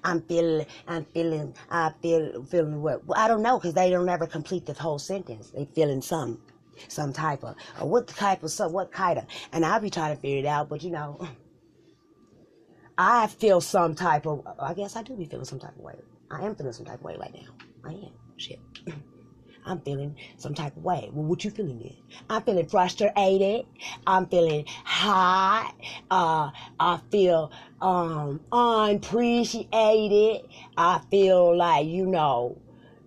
I'm 0.05 0.23
feeling, 0.23 0.67
I'm 0.87 1.05
feeling, 1.07 1.55
I 1.71 1.93
feel 2.03 2.45
feeling 2.45 2.83
what? 2.83 3.05
Well, 3.07 3.19
I 3.19 3.29
don't 3.29 3.43
know 3.43 3.59
because 3.59 3.75
they 3.75 3.91
don't 3.91 4.09
ever 4.09 4.27
complete 4.27 4.67
the 4.67 4.75
whole 4.75 4.99
sentence. 4.99 5.51
They 5.51 5.65
feeling 5.75 6.03
some, 6.03 6.41
some 6.89 7.13
type 7.13 7.43
of, 7.43 7.57
or 7.81 7.89
what 7.89 8.07
type 8.09 8.43
of, 8.43 8.51
some, 8.51 8.73
what 8.73 8.93
kind 8.93 9.19
of, 9.19 9.25
and 9.53 9.65
I'll 9.65 9.81
be 9.81 9.91
trying 9.91 10.15
to 10.15 10.21
figure 10.21 10.39
it 10.39 10.47
out. 10.47 10.69
But 10.69 10.83
you 10.83 10.91
know, 10.91 11.27
I 12.99 13.29
feel 13.29 13.61
some 13.61 13.95
type 13.95 14.27
of. 14.27 14.47
I 14.61 14.75
guess 14.75 14.95
I 14.97 15.03
do 15.03 15.17
be 15.17 15.25
feeling 15.25 15.47
some 15.47 15.59
type 15.59 15.77
of 15.77 15.83
way. 15.83 15.97
I 16.31 16.45
am 16.45 16.55
feeling 16.55 16.73
some 16.73 16.87
type 16.87 16.99
of 16.99 17.05
way 17.05 17.17
right 17.19 17.33
now. 17.35 17.55
I 17.85 17.93
am. 17.93 18.13
Shit. 18.37 18.61
I'm 19.65 19.81
feeling 19.81 20.17
some 20.37 20.55
type 20.55 20.77
of 20.77 20.83
way. 20.83 21.09
Well, 21.13 21.25
what 21.25 21.45
you 21.45 21.51
feeling 21.51 21.79
then? 21.79 21.95
I'm 22.29 22.43
feeling 22.43 22.67
frustrated. 22.67 23.67
I'm 24.07 24.27
feeling 24.27 24.65
hot. 24.85 25.75
Uh, 26.11 26.51
I 26.81 27.01
feel 27.11 27.53
um 27.81 28.41
unappreciated. 28.51 30.43
I 30.77 31.01
feel 31.11 31.57
like 31.57 31.87
you 31.87 32.07
know, 32.07 32.59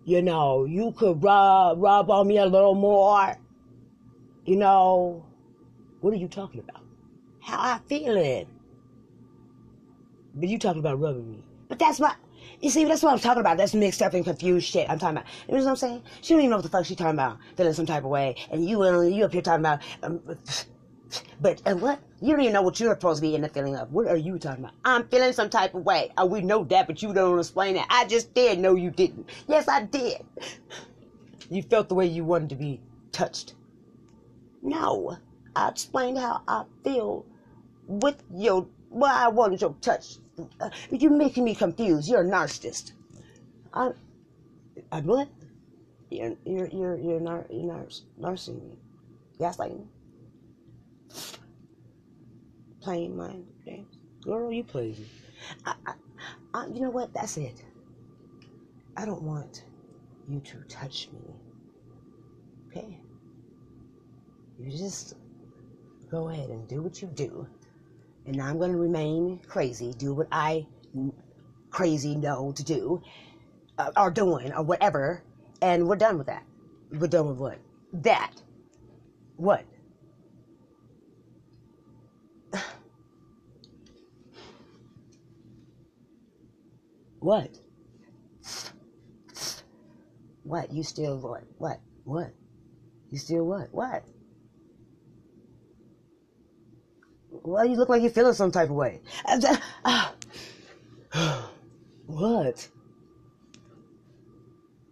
you 0.05 0.21
know, 0.21 0.65
you 0.65 0.93
could 0.93 1.21
rub 1.23 1.81
rub 1.81 2.09
on 2.09 2.27
me 2.27 2.37
a 2.37 2.45
little 2.45 2.75
more. 2.75 3.35
You 4.45 4.55
know, 4.55 5.25
what 6.01 6.13
are 6.13 6.17
you 6.17 6.27
talking 6.27 6.61
about? 6.61 6.83
How 7.41 7.57
I 7.59 7.79
feeling? 7.87 8.47
But 10.35 10.49
you 10.49 10.59
talking 10.59 10.79
about 10.79 10.99
rubbing 10.99 11.31
me. 11.31 11.43
But 11.67 11.79
that's 11.79 11.99
my 11.99 12.15
you 12.61 12.69
see, 12.69 12.85
that's 12.85 13.03
what 13.03 13.13
I'm 13.13 13.19
talking 13.19 13.41
about. 13.41 13.57
That's 13.57 13.73
mixed 13.73 14.01
up 14.01 14.13
and 14.13 14.23
confused 14.23 14.67
shit. 14.67 14.89
I'm 14.89 14.99
talking 14.99 15.17
about. 15.17 15.29
You 15.47 15.55
know 15.55 15.63
what 15.63 15.69
I'm 15.71 15.75
saying? 15.75 16.03
She 16.21 16.33
don't 16.33 16.41
even 16.41 16.51
know 16.51 16.57
what 16.57 16.63
the 16.63 16.69
fuck 16.69 16.85
she's 16.85 16.97
talking 16.97 17.13
about. 17.13 17.37
Feeling 17.57 17.73
some 17.73 17.85
type 17.85 18.03
of 18.03 18.09
way, 18.09 18.35
and 18.51 18.67
you 18.67 18.81
and 18.83 19.15
you 19.15 19.25
up 19.25 19.33
here 19.33 19.41
talking 19.41 19.61
about. 19.61 19.81
Um, 20.03 20.21
but 21.41 21.61
uh, 21.65 21.75
what? 21.75 21.99
You 22.21 22.31
don't 22.31 22.41
even 22.41 22.53
know 22.53 22.61
what 22.61 22.79
you're 22.79 22.93
supposed 22.93 23.21
to 23.21 23.27
be 23.27 23.35
in 23.35 23.41
the 23.41 23.49
feeling 23.49 23.75
of. 23.75 23.91
What 23.91 24.07
are 24.07 24.17
you 24.17 24.39
talking 24.39 24.63
about? 24.63 24.75
I'm 24.83 25.07
feeling 25.07 25.33
some 25.33 25.49
type 25.49 25.75
of 25.75 25.83
way. 25.83 26.11
Uh, 26.17 26.25
we 26.25 26.41
know 26.41 26.63
that, 26.65 26.87
but 26.87 27.01
you 27.01 27.13
don't 27.13 27.37
explain 27.37 27.75
it. 27.77 27.85
I 27.89 28.05
just 28.05 28.33
did. 28.33 28.59
No, 28.59 28.75
you 28.75 28.89
didn't. 28.89 29.29
Yes, 29.47 29.67
I 29.67 29.83
did. 29.83 30.23
You 31.49 31.61
felt 31.61 31.89
the 31.89 31.95
way 31.95 32.07
you 32.07 32.23
wanted 32.23 32.49
to 32.49 32.55
be 32.55 32.81
touched. 33.11 33.53
No, 34.61 35.17
I 35.55 35.69
explained 35.69 36.17
how 36.17 36.41
I 36.47 36.63
feel 36.83 37.25
with 37.87 38.23
your. 38.33 38.67
Well, 38.95 39.13
I 39.13 39.27
wanted 39.27 39.59
your 39.59 39.75
touch 39.81 40.19
uh, 40.61 40.69
you're 40.89 41.11
making 41.11 41.43
me 41.43 41.53
confused. 41.53 42.07
You're 42.07 42.21
a 42.21 42.25
narcissist. 42.25 42.93
I, 43.73 43.91
I 44.89 45.01
what? 45.01 45.27
You're 46.09 46.37
you're 46.45 46.67
you're 46.67 46.97
you're 46.97 47.19
nar 47.19 47.45
you're 47.49 47.65
nar 47.65 47.87
narcissism 48.17 48.69
me. 48.69 48.77
Gaslighting. 49.37 49.79
Me, 49.79 49.85
playing 52.81 53.17
mind 53.17 53.45
games. 53.65 53.97
Girl, 54.23 54.49
you 54.49 54.63
play. 54.63 54.95
I, 55.65 55.75
I, 55.85 55.93
I, 56.53 56.67
you 56.67 56.79
know 56.79 56.89
what? 56.89 57.13
That's 57.13 57.35
it. 57.35 57.63
I 58.95 59.03
don't 59.05 59.23
want 59.23 59.65
you 60.29 60.39
to 60.39 60.57
touch 60.69 61.09
me. 61.11 61.35
Okay? 62.69 62.97
You 64.57 64.71
just 64.71 65.15
go 66.09 66.29
ahead 66.29 66.49
and 66.49 66.65
do 66.69 66.81
what 66.81 67.01
you 67.01 67.09
do 67.09 67.45
and 68.25 68.41
I'm 68.41 68.57
going 68.57 68.71
to 68.71 68.77
remain 68.77 69.39
crazy, 69.47 69.93
do 69.97 70.13
what 70.13 70.27
I 70.31 70.65
crazy 71.69 72.15
know 72.15 72.51
to 72.55 72.63
do, 72.63 73.01
uh, 73.77 73.91
or 73.97 74.09
doing, 74.11 74.53
or 74.53 74.63
whatever, 74.63 75.23
and 75.61 75.87
we're 75.87 75.95
done 75.95 76.17
with 76.17 76.27
that. 76.27 76.43
We're 76.91 77.07
done 77.07 77.27
with 77.27 77.37
what? 77.37 77.59
That. 77.93 78.31
What? 79.35 79.65
what? 87.19 87.59
What? 90.43 90.71
You 90.71 90.83
still 90.83 91.19
what? 91.19 91.43
What? 91.57 91.79
What? 92.03 92.31
You 93.09 93.17
still 93.17 93.45
what? 93.45 93.73
What? 93.73 94.03
Why 97.43 97.63
you 97.63 97.75
look 97.75 97.89
like 97.89 98.01
you're 98.01 98.11
feeling 98.11 98.33
some 98.33 98.51
type 98.51 98.69
of 98.69 98.75
way? 98.75 99.01
Uh, 99.25 100.11
what? 102.05 102.67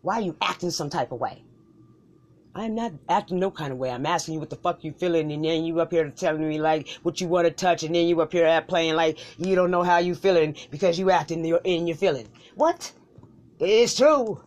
Why 0.01 0.15
are 0.15 0.21
you 0.21 0.35
acting 0.41 0.71
some 0.71 0.89
type 0.89 1.11
of 1.11 1.19
way? 1.19 1.43
I'm 2.55 2.75
not 2.75 2.91
acting 3.09 3.39
no 3.39 3.49
kind 3.49 3.71
of 3.71 3.79
way. 3.79 3.89
I'm 3.89 4.05
asking 4.05 4.35
you 4.35 4.39
what 4.39 4.51
the 4.51 4.57
fuck 4.57 4.83
you 4.83 4.91
feeling, 4.91 5.31
and 5.31 5.43
then 5.43 5.63
you 5.65 5.79
up 5.79 5.91
here 5.91 6.07
telling 6.09 6.47
me 6.47 6.59
like 6.59 6.87
what 7.01 7.19
you 7.19 7.27
want 7.27 7.47
to 7.47 7.51
touch, 7.51 7.81
and 7.83 7.95
then 7.95 8.07
you 8.07 8.21
up 8.21 8.31
here 8.31 8.45
at 8.45 8.67
playing 8.67 8.95
like 8.95 9.17
you 9.39 9.55
don't 9.55 9.71
know 9.71 9.81
how 9.81 9.97
you 9.97 10.13
feeling 10.13 10.55
because 10.69 10.99
you 10.99 11.09
acting 11.09 11.43
your 11.43 11.61
in 11.63 11.87
your 11.87 11.97
feeling. 11.97 12.27
What? 12.55 12.91
It's 13.59 13.97
true. 13.97 14.43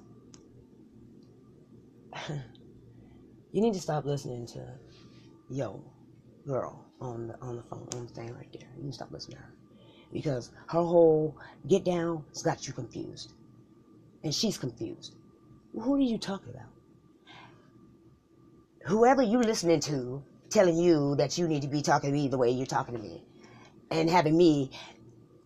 you 3.52 3.60
need 3.60 3.74
to 3.74 3.80
stop 3.80 4.04
listening 4.04 4.46
to 4.46 4.64
yo 5.48 5.82
girl 6.46 6.85
on 7.00 7.28
the 7.28 7.40
on 7.40 7.56
the 7.56 7.62
phone 7.62 7.88
on 7.94 8.06
the 8.06 8.12
thing 8.12 8.34
right 8.34 8.48
there. 8.52 8.68
You 8.76 8.82
can 8.82 8.92
stop 8.92 9.10
listening 9.10 9.36
to 9.36 9.42
her 9.42 9.52
because 10.12 10.50
her 10.68 10.82
whole 10.82 11.36
get 11.68 11.84
down 11.84 12.24
has 12.30 12.42
got 12.42 12.66
you 12.66 12.72
confused, 12.72 13.32
and 14.22 14.34
she's 14.34 14.58
confused. 14.58 15.14
Who 15.74 15.94
are 15.94 16.00
you 16.00 16.18
talking 16.18 16.50
about? 16.50 16.68
Whoever 18.86 19.22
you 19.22 19.40
listening 19.40 19.80
to 19.80 20.22
telling 20.48 20.76
you 20.76 21.16
that 21.16 21.36
you 21.36 21.48
need 21.48 21.62
to 21.62 21.68
be 21.68 21.82
talking 21.82 22.10
to 22.10 22.14
me 22.14 22.28
the 22.28 22.38
way 22.38 22.50
you're 22.50 22.66
talking 22.66 22.94
to 22.94 23.00
me, 23.00 23.22
and 23.90 24.08
having 24.08 24.36
me 24.36 24.70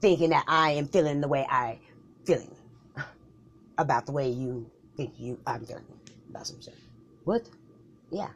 thinking 0.00 0.30
that 0.30 0.44
I 0.46 0.72
am 0.72 0.88
feeling 0.88 1.20
the 1.20 1.28
way 1.28 1.46
I 1.48 1.78
feeling 2.24 2.54
about 3.78 4.06
the 4.06 4.12
way 4.12 4.28
you 4.28 4.70
think 4.96 5.14
you 5.18 5.38
I'm 5.46 5.64
feeling 5.64 5.84
about 6.28 6.46
something. 6.46 6.74
What? 7.24 7.48
Yeah. 8.10 8.28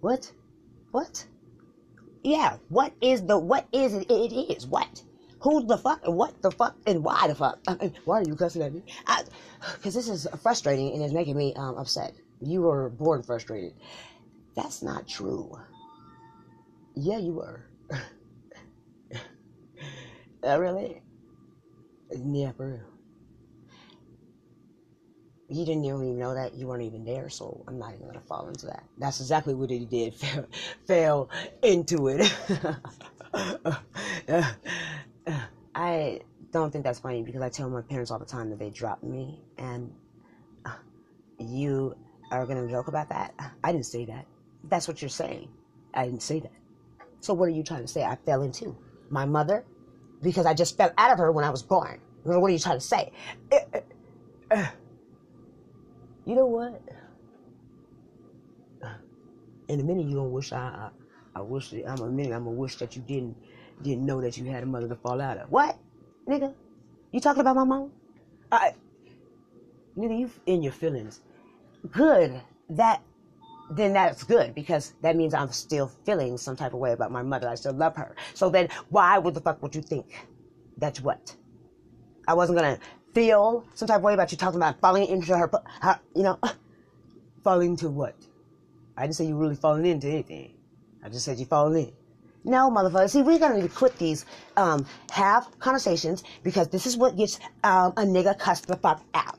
What? 0.00 0.32
What? 0.90 1.26
Yeah, 2.26 2.56
what 2.68 2.92
is 3.00 3.24
the, 3.24 3.38
what 3.38 3.68
is 3.72 3.94
it? 3.94 4.10
It 4.10 4.32
is 4.32 4.66
what? 4.66 5.02
Who 5.40 5.64
the 5.64 5.78
fuck, 5.78 6.00
what 6.06 6.42
the 6.42 6.50
fuck, 6.50 6.76
and 6.84 7.04
why 7.04 7.28
the 7.28 7.36
fuck? 7.36 7.60
why 8.04 8.18
are 8.20 8.24
you 8.24 8.34
cussing 8.34 8.62
at 8.62 8.74
me? 8.74 8.82
Because 9.76 9.94
this 9.94 10.08
is 10.08 10.26
frustrating 10.42 10.92
and 10.92 11.02
it's 11.02 11.14
making 11.14 11.36
me 11.36 11.54
um, 11.54 11.76
upset. 11.76 12.14
You 12.40 12.62
were 12.62 12.90
born 12.90 13.22
frustrated. 13.22 13.74
That's 14.56 14.82
not 14.82 15.06
true. 15.06 15.56
Yeah, 16.96 17.18
you 17.18 17.34
were. 17.34 17.64
uh, 20.42 20.58
really? 20.58 21.02
Yeah, 22.10 22.52
for 22.52 22.68
real 22.68 22.95
you 25.48 25.64
didn't 25.64 25.84
even 25.84 26.18
know 26.18 26.34
that 26.34 26.54
you 26.54 26.66
weren't 26.66 26.82
even 26.82 27.04
there 27.04 27.28
so 27.28 27.64
i'm 27.68 27.78
not 27.78 27.94
even 27.94 28.06
gonna 28.06 28.20
fall 28.20 28.48
into 28.48 28.66
that. 28.66 28.84
That's 28.98 29.20
exactly 29.20 29.54
what 29.54 29.70
he 29.70 29.84
did. 29.84 30.14
Fell, 30.14 30.46
fell 30.86 31.30
into 31.62 32.08
it. 32.08 32.32
I 35.74 36.20
don't 36.52 36.70
think 36.72 36.84
that's 36.84 37.00
funny 37.00 37.22
because 37.22 37.42
i 37.42 37.48
tell 37.48 37.68
my 37.68 37.82
parents 37.82 38.10
all 38.10 38.18
the 38.18 38.24
time 38.24 38.50
that 38.50 38.58
they 38.58 38.70
dropped 38.70 39.04
me 39.04 39.40
and 39.58 39.92
uh, 40.64 40.70
you 41.38 41.94
are 42.30 42.46
gonna 42.46 42.68
joke 42.68 42.88
about 42.88 43.08
that? 43.10 43.34
I 43.62 43.72
didn't 43.72 43.86
say 43.86 44.04
that. 44.06 44.26
That's 44.64 44.88
what 44.88 45.00
you're 45.00 45.08
saying. 45.08 45.48
I 45.94 46.06
didn't 46.06 46.22
say 46.22 46.40
that. 46.40 46.52
So 47.20 47.34
what 47.34 47.46
are 47.46 47.52
you 47.52 47.62
trying 47.62 47.82
to 47.82 47.88
say? 47.88 48.04
I 48.04 48.16
fell 48.16 48.42
into 48.42 48.76
my 49.10 49.24
mother? 49.24 49.64
Because 50.22 50.46
I 50.46 50.54
just 50.54 50.76
fell 50.76 50.92
out 50.98 51.12
of 51.12 51.18
her 51.18 51.30
when 51.30 51.44
I 51.44 51.50
was 51.50 51.62
born. 51.62 52.00
What 52.24 52.42
are 52.42 52.50
you 52.50 52.58
trying 52.58 52.78
to 52.78 52.84
say? 52.84 53.12
Uh, 53.52 53.80
uh, 54.50 54.66
You 56.26 56.34
know 56.34 56.46
what? 56.46 56.82
In 59.68 59.80
a 59.80 59.82
minute, 59.82 60.06
you're 60.06 60.16
gonna 60.16 60.28
wish 60.28 60.52
I, 60.52 60.58
I, 60.58 60.90
I 61.36 61.40
wish. 61.40 61.72
I'm 61.72 62.00
a 62.00 62.10
minute. 62.10 62.32
I'm 62.32 62.44
gonna 62.44 62.56
wish 62.56 62.76
that 62.76 62.94
you 62.96 63.02
didn't, 63.02 63.36
didn't 63.82 64.04
know 64.04 64.20
that 64.20 64.36
you 64.36 64.44
had 64.44 64.62
a 64.62 64.66
mother 64.66 64.88
to 64.88 64.96
fall 64.96 65.20
out 65.20 65.38
of. 65.38 65.50
What, 65.50 65.78
nigga? 66.28 66.52
You 67.12 67.20
talking 67.20 67.40
about 67.40 67.56
my 67.56 67.64
mom? 67.64 67.92
I, 68.50 68.74
nigga, 69.96 70.18
you 70.18 70.30
in 70.46 70.62
your 70.62 70.72
feelings. 70.72 71.20
Good. 71.90 72.40
That, 72.70 73.02
then 73.70 73.92
that's 73.92 74.24
good 74.24 74.54
because 74.54 74.94
that 75.02 75.16
means 75.16 75.34
I'm 75.34 75.52
still 75.52 75.90
feeling 76.04 76.36
some 76.36 76.56
type 76.56 76.74
of 76.74 76.80
way 76.80 76.92
about 76.92 77.12
my 77.12 77.22
mother. 77.22 77.48
I 77.48 77.54
still 77.54 77.72
love 77.72 77.96
her. 77.96 78.16
So 78.34 78.50
then, 78.50 78.68
why 78.88 79.18
would 79.18 79.34
the 79.34 79.40
fuck 79.40 79.62
would 79.62 79.74
you 79.74 79.82
think? 79.82 80.28
That's 80.76 81.00
what. 81.00 81.36
I 82.28 82.34
wasn't 82.34 82.58
gonna 82.58 82.78
feel 83.16 83.64
some 83.74 83.88
type 83.88 83.96
of 83.96 84.02
way 84.02 84.12
about 84.12 84.30
you 84.30 84.36
talking 84.36 84.58
about 84.58 84.78
falling 84.78 85.06
into 85.06 85.34
her, 85.34 85.50
her 85.80 85.98
you 86.14 86.22
know, 86.22 86.38
falling 87.44 87.70
into 87.70 87.88
what? 87.88 88.14
I 88.94 89.02
didn't 89.04 89.14
say 89.14 89.24
you 89.24 89.36
really 89.38 89.56
falling 89.56 89.86
into 89.86 90.06
anything. 90.06 90.52
I 91.02 91.08
just 91.08 91.24
said 91.24 91.38
you 91.38 91.46
falling 91.46 91.86
in. 91.86 91.92
No, 92.44 92.70
motherfucker. 92.70 93.08
See, 93.08 93.22
we're 93.22 93.38
gonna 93.38 93.54
need 93.56 93.70
to 93.70 93.74
quit 93.74 93.96
these 93.98 94.26
um, 94.58 94.84
half 95.10 95.58
conversations 95.58 96.24
because 96.42 96.68
this 96.68 96.84
is 96.86 96.98
what 96.98 97.16
gets 97.16 97.40
um, 97.64 97.94
a 97.96 98.02
nigga 98.02 98.38
cussed 98.38 98.66
the 98.66 98.76
fuck 98.76 99.02
out. 99.14 99.38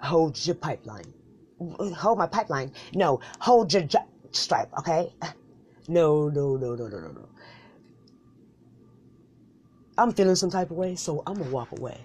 Hold 0.00 0.46
your 0.46 0.56
pipeline. 0.56 1.10
Hold 1.58 2.18
my 2.18 2.26
pipeline. 2.26 2.70
No, 2.94 3.20
hold 3.40 3.72
your 3.72 3.84
j- 3.84 3.98
stripe. 4.32 4.70
Okay. 4.78 5.10
No, 5.88 6.28
no, 6.28 6.54
no, 6.56 6.74
no, 6.74 6.86
no, 6.86 7.00
no, 7.00 7.08
no. 7.12 7.28
I'm 9.98 10.12
feeling 10.12 10.36
some 10.36 10.50
type 10.50 10.70
of 10.70 10.76
way, 10.76 10.94
so 10.94 11.24
I'm 11.26 11.34
gonna 11.34 11.50
walk 11.50 11.72
away. 11.72 11.98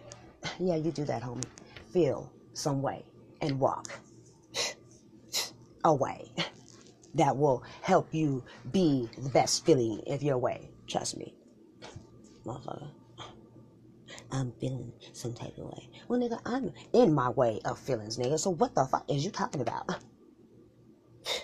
Yeah, 0.60 0.76
you 0.76 0.92
do 0.92 1.06
that, 1.06 1.22
homie. 1.22 1.46
Feel 1.92 2.30
some 2.54 2.82
way 2.82 3.06
and 3.42 3.60
walk 3.60 3.88
away. 5.84 6.32
That 7.16 7.38
will 7.38 7.62
help 7.82 8.12
you 8.12 8.44
be 8.72 9.08
the 9.20 9.30
best 9.30 9.68
feeling 9.68 10.02
of 10.08 10.24
your 10.24 10.40
way. 10.40 10.72
Trust 10.88 11.16
me. 11.16 11.36
Motherfucker. 12.44 12.88
I'm 14.32 14.52
feeling 14.60 14.92
some 15.12 15.36
type 15.36 15.56
of 15.60 15.66
way. 15.66 15.90
Well, 16.08 16.20
nigga, 16.20 16.40
I'm 16.44 16.74
in 16.92 17.14
my 17.14 17.30
way 17.30 17.60
of 17.66 17.78
feelings, 17.78 18.18
nigga. 18.18 18.40
So 18.40 18.50
what 18.50 18.74
the 18.74 18.86
fuck 18.86 19.06
is 19.08 19.24
you 19.24 19.30
talking 19.30 19.62
about? 19.62 19.88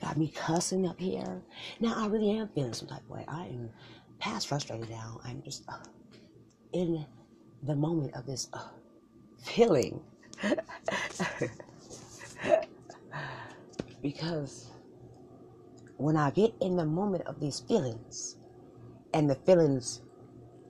Got 0.00 0.16
me 0.16 0.28
cussing 0.28 0.86
up 0.86 1.00
here. 1.00 1.42
Now 1.80 1.94
I 1.96 2.06
really 2.06 2.30
am 2.38 2.46
feeling 2.54 2.72
some 2.72 2.86
type 2.86 3.02
of 3.02 3.10
way. 3.10 3.24
I 3.26 3.46
am 3.46 3.70
past 4.22 4.46
frustrated 4.46 4.88
now. 4.88 5.20
I'm 5.24 5.42
just 5.42 5.64
uh, 5.68 5.78
in 6.72 7.04
the 7.64 7.74
moment 7.74 8.14
of 8.14 8.24
this 8.24 8.48
uh, 8.52 8.68
feeling. 9.42 10.00
because 14.02 14.70
when 15.96 16.16
I 16.16 16.30
get 16.30 16.54
in 16.60 16.76
the 16.76 16.84
moment 16.84 17.26
of 17.26 17.40
these 17.40 17.60
feelings 17.60 18.36
and 19.12 19.28
the 19.28 19.34
feelings 19.34 20.02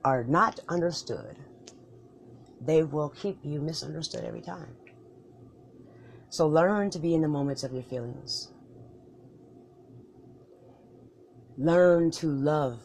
are 0.03 0.23
not 0.23 0.59
understood, 0.67 1.37
they 2.59 2.81
will 2.81 3.09
keep 3.09 3.37
you 3.43 3.61
misunderstood 3.61 4.23
every 4.25 4.41
time. 4.41 4.75
So 6.29 6.47
learn 6.47 6.89
to 6.89 6.97
be 6.97 7.13
in 7.13 7.21
the 7.21 7.27
moments 7.27 7.63
of 7.63 7.71
your 7.71 7.83
feelings. 7.83 8.51
Learn 11.55 12.09
to 12.09 12.25
love 12.25 12.79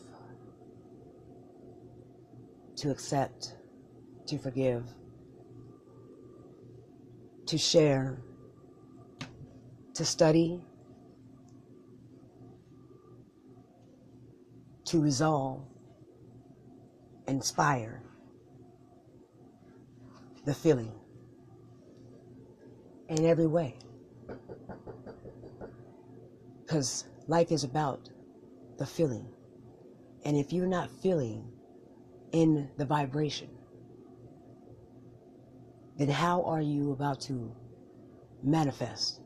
to 2.78 2.90
accept, 2.90 3.56
to 4.26 4.38
forgive, 4.38 4.85
to 7.47 7.58
share, 7.58 8.23
to 9.95 10.04
study, 10.04 10.62
to 14.84 15.00
resolve, 15.00 15.64
inspire 17.26 18.00
the 20.45 20.54
feeling 20.54 20.93
in 23.08 23.25
every 23.25 23.49
way. 23.49 23.76
Because 26.60 27.06
life 27.26 27.50
is 27.50 27.64
about 27.64 28.08
the 28.78 28.86
feeling. 28.86 29.26
And 30.25 30.36
if 30.36 30.52
you're 30.52 30.67
not 30.67 30.91
feeling 31.02 31.57
in 32.32 32.71
the 32.76 32.84
vibration, 32.84 33.49
then 35.97 36.08
how 36.08 36.43
are 36.43 36.60
you 36.60 36.93
about 36.93 37.21
to 37.23 37.54
manifest 38.43 39.21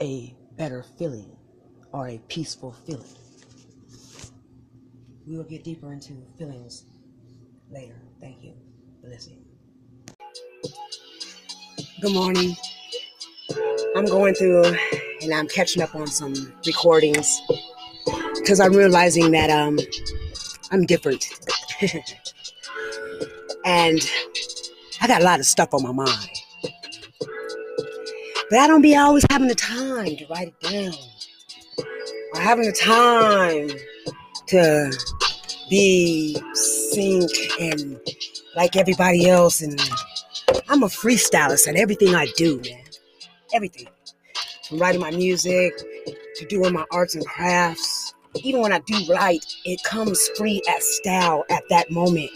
a 0.00 0.34
better 0.56 0.82
feeling 0.98 1.36
or 1.92 2.08
a 2.08 2.18
peaceful 2.28 2.72
feeling? 2.72 3.08
We 5.26 5.36
will 5.36 5.44
get 5.44 5.64
deeper 5.64 5.92
into 5.92 6.14
feelings 6.36 6.84
later. 7.70 7.94
Thank 8.20 8.42
you 8.42 8.54
for 9.00 9.08
listening. 9.08 9.44
Good 12.00 12.12
morning. 12.12 12.56
I'm 13.94 14.06
going 14.06 14.34
through 14.34 14.64
and 15.22 15.32
I'm 15.32 15.46
catching 15.48 15.82
up 15.82 15.94
on 15.94 16.06
some 16.06 16.34
recordings 16.66 17.40
because 18.34 18.58
I'm 18.58 18.72
realizing 18.72 19.30
that 19.32 19.50
um, 19.50 19.78
I'm 20.70 20.84
different 20.84 21.24
and 23.64 24.00
I 25.00 25.06
got 25.06 25.20
a 25.20 25.24
lot 25.24 25.40
of 25.40 25.46
stuff 25.46 25.74
on 25.74 25.82
my 25.82 25.92
mind. 25.92 26.28
But 28.50 28.58
I 28.58 28.66
don't 28.66 28.82
be 28.82 28.96
always 28.96 29.24
having 29.30 29.48
the 29.48 29.54
time 29.54 30.16
to 30.16 30.26
write 30.28 30.48
it 30.48 30.60
down. 30.60 30.94
Or 32.34 32.40
having 32.40 32.66
the 32.66 32.72
time 32.72 33.70
to 34.48 34.92
be 35.70 36.36
sync 36.52 37.30
and 37.60 37.98
like 38.54 38.76
everybody 38.76 39.28
else 39.28 39.62
and 39.62 39.80
I'm 40.68 40.82
a 40.82 40.86
freestylist 40.86 41.66
and 41.66 41.76
everything 41.76 42.14
I 42.14 42.26
do, 42.36 42.60
man. 42.60 42.84
Everything. 43.54 43.88
From 44.68 44.78
writing 44.78 45.00
my 45.00 45.10
music 45.10 45.72
to 46.36 46.46
doing 46.46 46.72
my 46.72 46.84
arts 46.92 47.14
and 47.14 47.26
crafts 47.26 48.14
even 48.36 48.60
when 48.60 48.72
I 48.72 48.80
do 48.80 49.04
right, 49.08 49.44
it 49.64 49.82
comes 49.84 50.28
free 50.36 50.62
as 50.68 50.96
style 50.96 51.44
at 51.50 51.62
that 51.70 51.90
moment. 51.90 52.30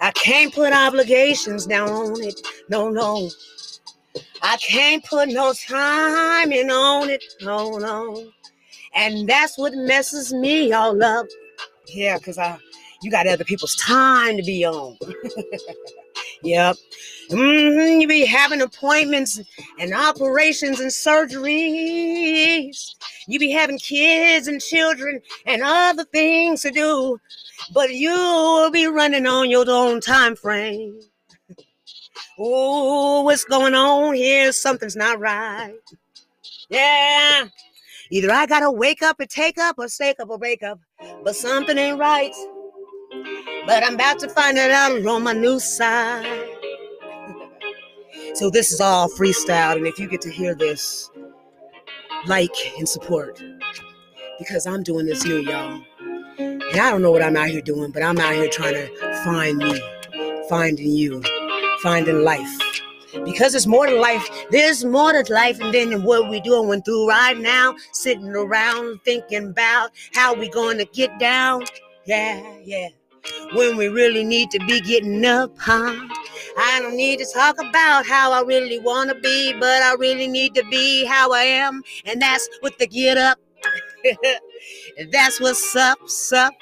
I 0.00 0.10
can't 0.12 0.54
put 0.54 0.72
obligations 0.72 1.66
down 1.66 1.88
on 1.88 2.22
it. 2.22 2.40
No, 2.68 2.88
no. 2.90 3.30
I 4.42 4.56
can't 4.58 5.04
put 5.04 5.28
no 5.28 5.52
timing 5.52 6.70
on 6.70 7.10
it. 7.10 7.24
No, 7.42 7.78
no. 7.78 8.30
And 8.94 9.28
that's 9.28 9.58
what 9.58 9.74
messes 9.74 10.32
me 10.32 10.72
all 10.72 11.02
up. 11.02 11.26
Yeah, 11.88 12.18
because 12.18 12.38
I 12.38 12.58
you 13.02 13.10
got 13.10 13.26
other 13.26 13.44
people's 13.44 13.76
time 13.76 14.36
to 14.36 14.42
be 14.42 14.64
on. 14.66 14.96
yep. 16.42 16.76
Mm-hmm, 17.30 18.00
you 18.00 18.08
be 18.08 18.24
having 18.24 18.62
appointments 18.62 19.40
and 19.78 19.94
operations 19.94 20.80
and 20.80 20.90
surgeries. 20.90 22.94
You 23.26 23.38
be 23.38 23.50
having 23.50 23.78
kids 23.78 24.48
and 24.48 24.60
children 24.60 25.20
and 25.44 25.62
other 25.62 26.04
things 26.04 26.62
to 26.62 26.70
do, 26.70 27.20
but 27.74 27.92
you'll 27.92 28.70
be 28.70 28.86
running 28.86 29.26
on 29.26 29.50
your 29.50 29.66
own 29.68 30.00
time 30.00 30.36
frame. 30.36 31.00
oh, 32.38 33.22
what's 33.22 33.44
going 33.44 33.74
on 33.74 34.14
here? 34.14 34.50
Something's 34.52 34.96
not 34.96 35.20
right. 35.20 35.74
Yeah. 36.70 37.48
Either 38.10 38.30
I 38.30 38.46
gotta 38.46 38.70
wake 38.70 39.02
up 39.02 39.20
and 39.20 39.28
take 39.28 39.58
up 39.58 39.76
or 39.78 39.88
stake 39.88 40.18
up 40.18 40.30
or 40.30 40.38
break 40.38 40.62
up, 40.62 40.80
but 41.24 41.36
something 41.36 41.76
ain't 41.76 41.98
right. 41.98 42.32
But 43.66 43.84
I'm 43.84 43.96
about 43.96 44.18
to 44.20 44.30
find 44.30 44.56
it 44.56 44.70
out 44.70 45.06
on 45.06 45.22
my 45.22 45.34
new 45.34 45.60
side. 45.60 46.47
So 48.34 48.50
this 48.50 48.72
is 48.72 48.80
all 48.80 49.08
freestyle, 49.08 49.76
and 49.76 49.86
if 49.86 49.98
you 49.98 50.08
get 50.08 50.20
to 50.22 50.30
hear 50.30 50.54
this, 50.54 51.10
like 52.26 52.54
and 52.78 52.88
support 52.88 53.42
because 54.38 54.66
I'm 54.66 54.82
doing 54.82 55.06
this 55.06 55.24
new, 55.24 55.38
y'all. 55.38 55.82
And 56.38 56.62
I 56.62 56.90
don't 56.90 57.02
know 57.02 57.10
what 57.10 57.22
I'm 57.22 57.36
out 57.36 57.48
here 57.48 57.60
doing, 57.60 57.90
but 57.90 58.02
I'm 58.02 58.18
out 58.18 58.34
here 58.34 58.48
trying 58.48 58.74
to 58.74 59.22
find 59.24 59.58
me, 59.58 59.80
finding 60.48 60.90
you, 60.90 61.22
finding 61.82 62.22
life. 62.22 62.82
Because 63.24 63.54
it's 63.54 63.66
more 63.66 63.86
to 63.86 63.98
life. 63.98 64.28
There's 64.50 64.84
more 64.84 65.12
to 65.12 65.32
life 65.32 65.58
than 65.58 66.02
what 66.02 66.30
we 66.30 66.40
doing 66.40 66.82
through 66.82 67.08
right 67.08 67.38
now. 67.38 67.74
Sitting 67.92 68.28
around 68.28 69.00
thinking 69.04 69.48
about 69.48 69.90
how 70.12 70.34
we 70.34 70.48
going 70.48 70.78
to 70.78 70.84
get 70.84 71.18
down. 71.18 71.64
Yeah, 72.06 72.58
yeah 72.62 72.88
when 73.54 73.76
we 73.76 73.88
really 73.88 74.24
need 74.24 74.50
to 74.50 74.58
be 74.66 74.80
getting 74.80 75.24
up, 75.24 75.56
huh? 75.58 75.94
I 76.58 76.80
don't 76.82 76.96
need 76.96 77.18
to 77.20 77.26
talk 77.32 77.56
about 77.60 78.06
how 78.06 78.32
I 78.32 78.42
really 78.42 78.78
want 78.78 79.10
to 79.10 79.16
be, 79.16 79.52
but 79.54 79.82
I 79.82 79.94
really 79.94 80.26
need 80.26 80.54
to 80.54 80.64
be 80.70 81.04
how 81.04 81.32
I 81.32 81.42
am, 81.42 81.82
and 82.04 82.20
that's 82.20 82.48
with 82.62 82.76
the 82.78 82.86
get 82.86 83.16
up. 83.16 83.38
that's 85.12 85.40
what's 85.40 85.76
up, 85.76 85.98
sup. 86.06 86.52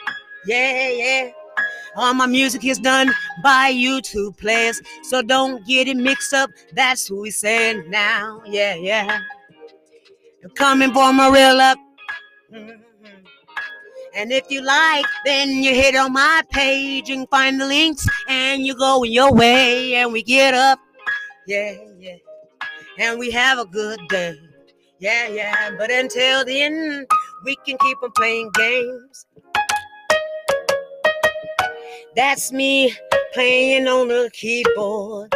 Yeah, 0.47 0.89
yeah. 0.91 1.31
All 1.97 2.13
my 2.13 2.27
music 2.27 2.65
is 2.65 2.79
done 2.79 3.11
by 3.43 3.73
YouTube 3.73 4.37
players, 4.37 4.81
so 5.03 5.23
don't 5.23 5.67
get 5.67 5.89
it 5.89 5.97
mixed 5.97 6.35
up. 6.35 6.51
That's 6.75 7.07
who 7.07 7.23
we 7.23 7.31
saying 7.31 7.91
now. 7.91 8.43
Yeah, 8.47 8.75
yeah. 8.75 9.21
Coming 10.55 10.93
for 10.93 11.13
my 11.13 11.29
real 11.29 11.61
up. 11.61 11.79
Mm-hmm. 12.53 12.86
And 14.17 14.33
if 14.33 14.51
you 14.51 14.63
like, 14.63 15.05
then 15.27 15.51
you 15.51 15.75
hit 15.75 15.95
on 15.95 16.15
my 16.15 16.41
page 16.51 17.11
and 17.11 17.29
find 17.29 17.61
the 17.61 17.67
links, 17.67 18.09
and 18.31 18.65
you 18.65 18.75
go 18.75 19.03
in 19.03 19.13
your 19.13 19.31
way, 19.31 19.95
and 19.97 20.11
we 20.11 20.23
get 20.23 20.55
up. 20.55 20.79
Yeah, 21.47 21.75
yeah. 21.99 22.17
And 22.99 23.19
we 23.19 23.31
have 23.31 23.59
a 23.59 23.67
good 23.67 24.01
day. 24.09 24.39
Yeah, 25.01 25.29
yeah. 25.29 25.71
But 25.77 25.91
until 25.91 26.47
then, 26.47 27.07
we 27.45 27.57
can 27.67 27.77
keep 27.77 27.99
on 28.03 28.11
playing 28.13 28.51
games. 28.55 29.27
That's 32.17 32.51
me 32.53 32.95
playing 33.35 33.87
on 33.87 34.09
the 34.09 34.31
keyboard. 34.33 35.35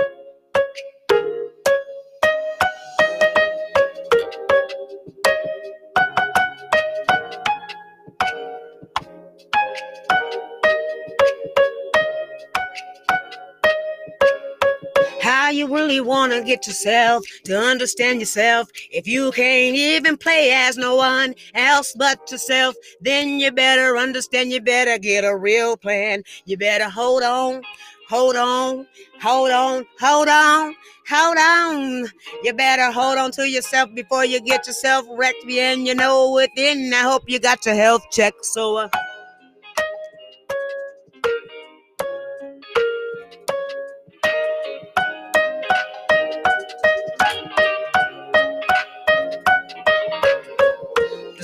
You 15.61 15.75
really 15.75 16.01
want 16.01 16.33
to 16.33 16.42
get 16.42 16.66
yourself 16.66 17.23
to 17.44 17.59
understand 17.59 18.18
yourself. 18.18 18.70
If 18.90 19.07
you 19.07 19.31
can't 19.33 19.77
even 19.77 20.16
play 20.16 20.53
as 20.53 20.79
no 20.79 20.96
one 20.96 21.35
else 21.55 21.94
but 21.99 22.31
yourself, 22.31 22.75
then 23.03 23.38
you 23.38 23.53
better 23.53 23.99
understand, 23.99 24.51
you 24.51 24.62
better 24.62 24.96
get 24.99 25.23
a 25.23 25.37
real 25.37 25.77
plan. 25.77 26.23
You 26.46 26.57
better 26.57 26.88
hold 26.88 27.23
on, 27.23 27.61
hold 28.09 28.37
on, 28.37 28.87
hold 29.20 29.51
on, 29.51 29.85
hold 30.01 30.29
on, 30.29 30.75
hold 31.07 31.37
on. 31.37 32.07
You 32.42 32.55
better 32.55 32.90
hold 32.90 33.18
on 33.18 33.31
to 33.33 33.46
yourself 33.46 33.94
before 33.94 34.25
you 34.25 34.40
get 34.40 34.66
yourself 34.66 35.05
wrecked. 35.11 35.44
And 35.51 35.87
you 35.87 35.94
know 35.94 36.33
within, 36.33 36.90
I 36.94 37.03
hope 37.03 37.25
you 37.27 37.38
got 37.38 37.66
your 37.66 37.75
health 37.75 38.03
checked. 38.11 38.46
So, 38.46 38.79
uh, 38.79 38.88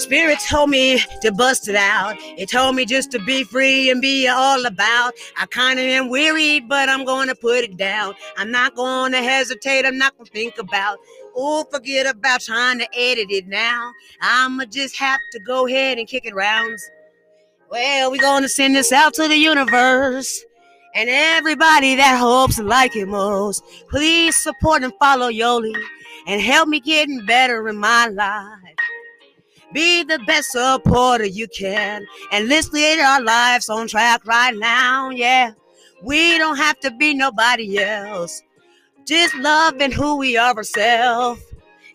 spirit 0.06 0.38
told 0.48 0.70
me 0.70 1.00
to 1.20 1.32
bust 1.32 1.66
it 1.68 1.74
out. 1.74 2.14
It 2.38 2.48
told 2.48 2.76
me 2.76 2.84
just 2.86 3.10
to 3.10 3.18
be 3.24 3.42
free 3.42 3.90
and 3.90 4.00
be 4.00 4.28
all 4.28 4.64
about. 4.64 5.14
I 5.36 5.46
kind 5.46 5.80
of 5.80 5.84
am 5.84 6.10
weary, 6.10 6.60
but 6.60 6.88
I'm 6.88 7.04
going 7.04 7.26
to 7.26 7.34
put 7.34 7.64
it 7.64 7.76
down. 7.76 8.14
I'm 8.36 8.52
not 8.52 8.76
going 8.76 9.10
to 9.12 9.18
hesitate. 9.18 9.84
I'm 9.84 9.98
not 9.98 10.16
going 10.16 10.26
to 10.26 10.32
think 10.32 10.58
about. 10.58 10.98
Oh, 11.34 11.64
forget 11.72 12.06
about 12.06 12.40
trying 12.40 12.78
to 12.78 12.86
edit 12.96 13.26
it 13.30 13.48
now. 13.48 13.90
I'ma 14.20 14.66
just 14.66 14.96
have 14.96 15.18
to 15.32 15.40
go 15.40 15.66
ahead 15.66 15.98
and 15.98 16.06
kick 16.06 16.24
it 16.24 16.36
rounds. 16.36 16.88
Well, 17.68 18.12
we're 18.12 18.20
going 18.20 18.44
to 18.44 18.48
send 18.48 18.76
this 18.76 18.92
out 18.92 19.12
to 19.14 19.26
the 19.26 19.36
universe. 19.36 20.44
And 20.94 21.08
everybody 21.10 21.96
that 21.96 22.16
hopes 22.16 22.60
and 22.60 22.68
like 22.68 22.94
it 22.94 23.08
most, 23.08 23.64
please 23.90 24.36
support 24.36 24.84
and 24.84 24.92
follow 25.00 25.30
Yoli 25.32 25.74
and 26.28 26.40
help 26.40 26.68
me 26.68 26.78
getting 26.78 27.26
better 27.26 27.68
in 27.68 27.76
my 27.76 28.06
life. 28.06 28.65
Be 29.76 30.04
the 30.04 30.18
best 30.20 30.52
supporter 30.52 31.26
you 31.26 31.46
can. 31.48 32.06
And 32.32 32.48
let's 32.48 32.70
get 32.70 32.98
our 32.98 33.20
lives 33.20 33.68
on 33.68 33.88
track 33.88 34.24
right 34.24 34.56
now. 34.56 35.10
Yeah. 35.10 35.52
We 36.02 36.38
don't 36.38 36.56
have 36.56 36.80
to 36.80 36.90
be 36.90 37.12
nobody 37.12 37.78
else. 37.78 38.42
Just 39.06 39.34
loving 39.34 39.92
who 39.92 40.16
we 40.16 40.38
are 40.38 40.54
ourselves. 40.54 41.42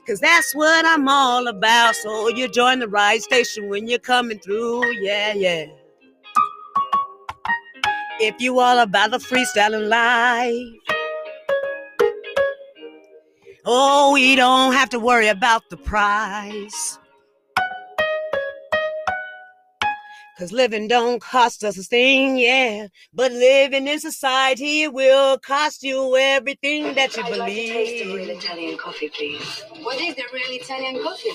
Cause 0.06 0.20
that's 0.20 0.54
what 0.54 0.86
I'm 0.86 1.10
all 1.10 1.48
about. 1.48 1.96
So 1.96 2.28
you 2.28 2.48
join 2.50 2.78
the 2.78 2.88
ride 2.88 3.24
station 3.24 3.67
when 3.67 3.88
you're 3.88 3.98
coming 3.98 4.38
through. 4.38 4.86
Yeah, 5.00 5.34
yeah. 5.34 5.65
If 8.20 8.39
you 8.39 8.60
all 8.60 8.78
about 8.78 9.10
the 9.10 9.17
freestyling 9.17 9.89
life. 9.89 11.00
Oh, 13.65 14.12
we 14.13 14.36
don't 14.36 14.74
have 14.74 14.89
to 14.89 15.00
worry 15.00 15.30
about 15.30 15.67
the 15.72 15.78
price. 15.78 17.00
Cause 20.42 20.52
living 20.52 20.88
don't 20.88 21.22
cost 21.22 21.64
us 21.64 21.78
a 21.78 21.84
thing, 21.84 22.36
yeah. 22.36 22.88
But 23.14 23.32
living 23.32 23.88
in 23.88 24.00
society 24.00 24.88
will 24.88 25.38
cost 25.38 25.84
you 25.84 26.18
everything 26.18 26.96
that 26.96 27.16
you 27.16 27.22
I'd 27.22 27.38
like 27.38 27.52
a 27.52 27.56
taste 27.56 28.06
of 28.06 28.08
real 28.16 28.26
believe. 28.26 28.38
Italian 28.40 28.78
coffee, 28.80 29.10
please. 29.10 29.64
What 29.84 30.02
is 30.02 30.16
the 30.16 30.24
real 30.34 30.60
Italian 30.60 31.04
coffee? 31.04 31.30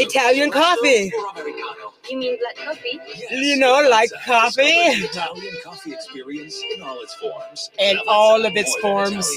Italian 0.00 0.50
coffee. 0.50 1.12
You 2.08 2.18
mean 2.18 2.38
black 2.38 2.66
coffee? 2.66 2.98
You 3.30 3.58
know, 3.58 3.86
like 3.90 4.08
coffee. 4.24 4.62
Italian 4.62 5.56
coffee 5.62 5.92
experience 5.92 6.62
in 6.74 6.80
all 6.80 6.98
its 7.02 7.12
forms. 7.16 7.68
In 7.78 7.96
Now 7.96 8.02
all 8.06 8.46
of 8.46 8.56
its 8.56 8.74
forms. 8.76 9.30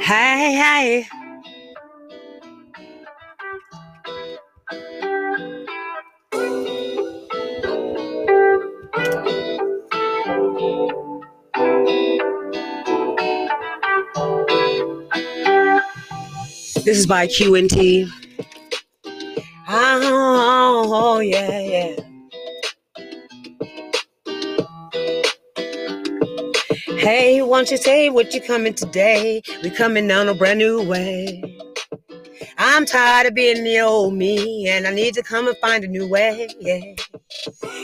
Hi, 0.00 1.02
Hey, 1.02 1.27
This 16.88 17.00
is 17.00 17.06
by 17.06 17.26
QNT. 17.26 18.10
Oh, 19.68 20.86
oh, 20.90 21.18
yeah, 21.18 21.60
yeah. 21.60 21.96
Hey, 26.96 27.42
won't 27.42 27.70
you 27.70 27.76
say 27.76 28.08
what 28.08 28.32
you 28.32 28.40
coming 28.40 28.72
today? 28.72 29.42
We 29.62 29.68
coming 29.68 30.08
down 30.08 30.30
a 30.30 30.34
brand 30.34 30.60
new 30.60 30.82
way. 30.82 31.42
I'm 32.56 32.86
tired 32.86 33.26
of 33.26 33.34
being 33.34 33.64
the 33.64 33.80
old 33.80 34.14
me, 34.14 34.66
and 34.70 34.86
I 34.86 34.90
need 34.90 35.12
to 35.12 35.22
come 35.22 35.46
and 35.46 35.58
find 35.58 35.84
a 35.84 35.88
new 35.88 36.08
way. 36.08 36.48
Yeah. 36.58 36.80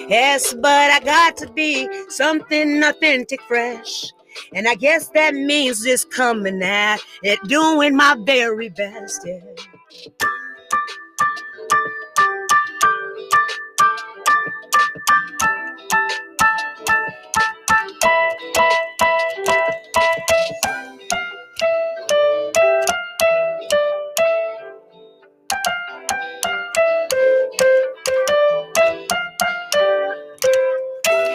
Yes, 0.09 0.55
but 0.55 0.91
I 0.91 1.01
got 1.01 1.37
to 1.37 1.53
be 1.53 1.87
something 2.09 2.83
authentic, 2.83 3.43
fresh. 3.43 4.11
And 4.55 4.69
I 4.69 4.75
guess 4.77 5.09
that 5.11 5.35
means 5.35 5.85
just 5.85 6.11
coming 6.11 6.63
at 6.63 7.01
it, 7.23 7.41
doing 7.49 7.97
my 7.97 8.17
very 8.25 8.71
best. 8.71 9.23
Yeah. 9.27 9.41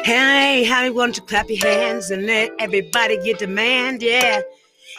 Hey, 0.09 0.63
how 0.63 0.85
you 0.85 0.93
want 0.95 1.13
to 1.13 1.21
clap 1.21 1.51
your 1.51 1.59
hands 1.59 2.09
and 2.09 2.25
let 2.25 2.49
everybody 2.57 3.23
get 3.23 3.37
demand? 3.37 4.01
Yeah. 4.01 4.41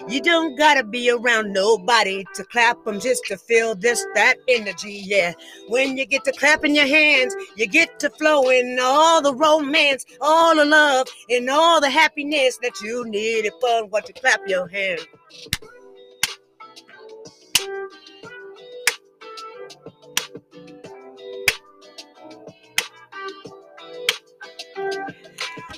You 0.08 0.22
don't 0.22 0.56
gotta 0.56 0.84
be 0.84 1.10
around 1.10 1.52
nobody 1.52 2.24
to 2.36 2.44
clap 2.44 2.84
them 2.84 3.00
just 3.00 3.24
to 3.24 3.36
feel 3.36 3.74
this, 3.74 4.06
that 4.14 4.36
energy. 4.46 5.02
Yeah. 5.04 5.32
When 5.66 5.96
you 5.96 6.06
get 6.06 6.22
to 6.26 6.32
clapping 6.38 6.76
your 6.76 6.86
hands, 6.86 7.34
you 7.56 7.66
get 7.66 7.98
to 7.98 8.10
flowing 8.10 8.78
all 8.80 9.20
the 9.20 9.34
romance, 9.34 10.06
all 10.20 10.54
the 10.54 10.64
love, 10.64 11.08
and 11.28 11.50
all 11.50 11.80
the 11.80 11.90
happiness 11.90 12.60
that 12.62 12.80
you 12.80 13.04
need 13.08 13.46
it 13.46 13.54
for 13.60 13.86
what 13.86 14.06
to 14.06 14.12
clap 14.12 14.42
your 14.46 14.68
hands. 14.68 15.08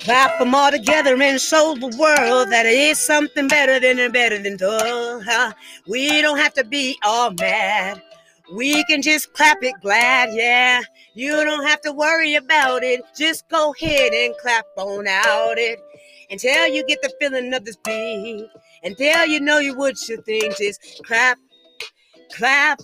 Clap 0.03 0.37
them 0.37 0.53
all 0.53 0.69
together 0.69 1.15
and 1.21 1.39
show 1.39 1.75
the 1.79 1.87
world 1.97 2.51
that 2.51 2.65
it 2.65 2.77
is 2.77 2.99
something 2.99 3.47
better 3.47 3.79
than 3.79 4.11
better 4.11 4.37
than 4.37 4.57
dull. 4.57 5.21
We 5.87 6.21
don't 6.21 6.37
have 6.37 6.53
to 6.55 6.65
be 6.65 6.97
all 7.05 7.31
mad. 7.31 8.01
We 8.53 8.83
can 8.83 9.01
just 9.01 9.31
clap 9.31 9.63
it 9.63 9.75
glad, 9.81 10.33
yeah. 10.33 10.81
You 11.13 11.45
don't 11.45 11.65
have 11.65 11.79
to 11.81 11.93
worry 11.93 12.35
about 12.35 12.83
it. 12.83 13.01
Just 13.17 13.47
go 13.47 13.73
ahead 13.73 14.11
and 14.11 14.35
clap 14.41 14.65
on 14.75 15.07
out 15.07 15.57
it. 15.57 15.79
Until 16.29 16.67
you 16.67 16.85
get 16.85 17.01
the 17.01 17.13
feeling 17.21 17.53
of 17.53 17.63
this 17.63 17.77
beat. 17.77 18.45
Until 18.83 19.25
you 19.25 19.39
know 19.39 19.59
you 19.59 19.73
what 19.77 19.95
you 20.09 20.21
think. 20.23 20.57
Just 20.57 21.01
clap, 21.05 21.37
clap, 22.35 22.81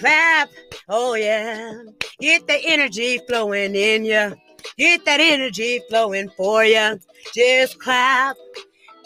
clap. 0.00 0.48
Oh 0.88 1.14
yeah. 1.14 1.74
Get 2.18 2.48
the 2.48 2.58
energy 2.64 3.20
flowing 3.28 3.76
in 3.76 4.04
you. 4.04 4.34
Get 4.76 5.04
that 5.04 5.20
energy 5.20 5.80
flowing 5.88 6.30
for 6.36 6.64
you. 6.64 6.98
Just 7.34 7.78
clap, 7.78 8.36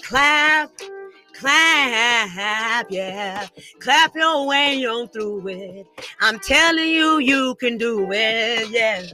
clap, 0.03 0.71
clap, 1.35 2.87
yeah. 2.91 3.47
Clap 3.81 4.15
your 4.15 4.47
way 4.47 4.85
on 4.87 5.09
through 5.09 5.49
it. 5.49 5.87
I'm 6.21 6.39
telling 6.41 6.89
you, 6.89 7.19
you 7.19 7.55
can 7.57 7.79
do 7.79 8.09
it, 8.11 8.69
yeah. 8.71 9.07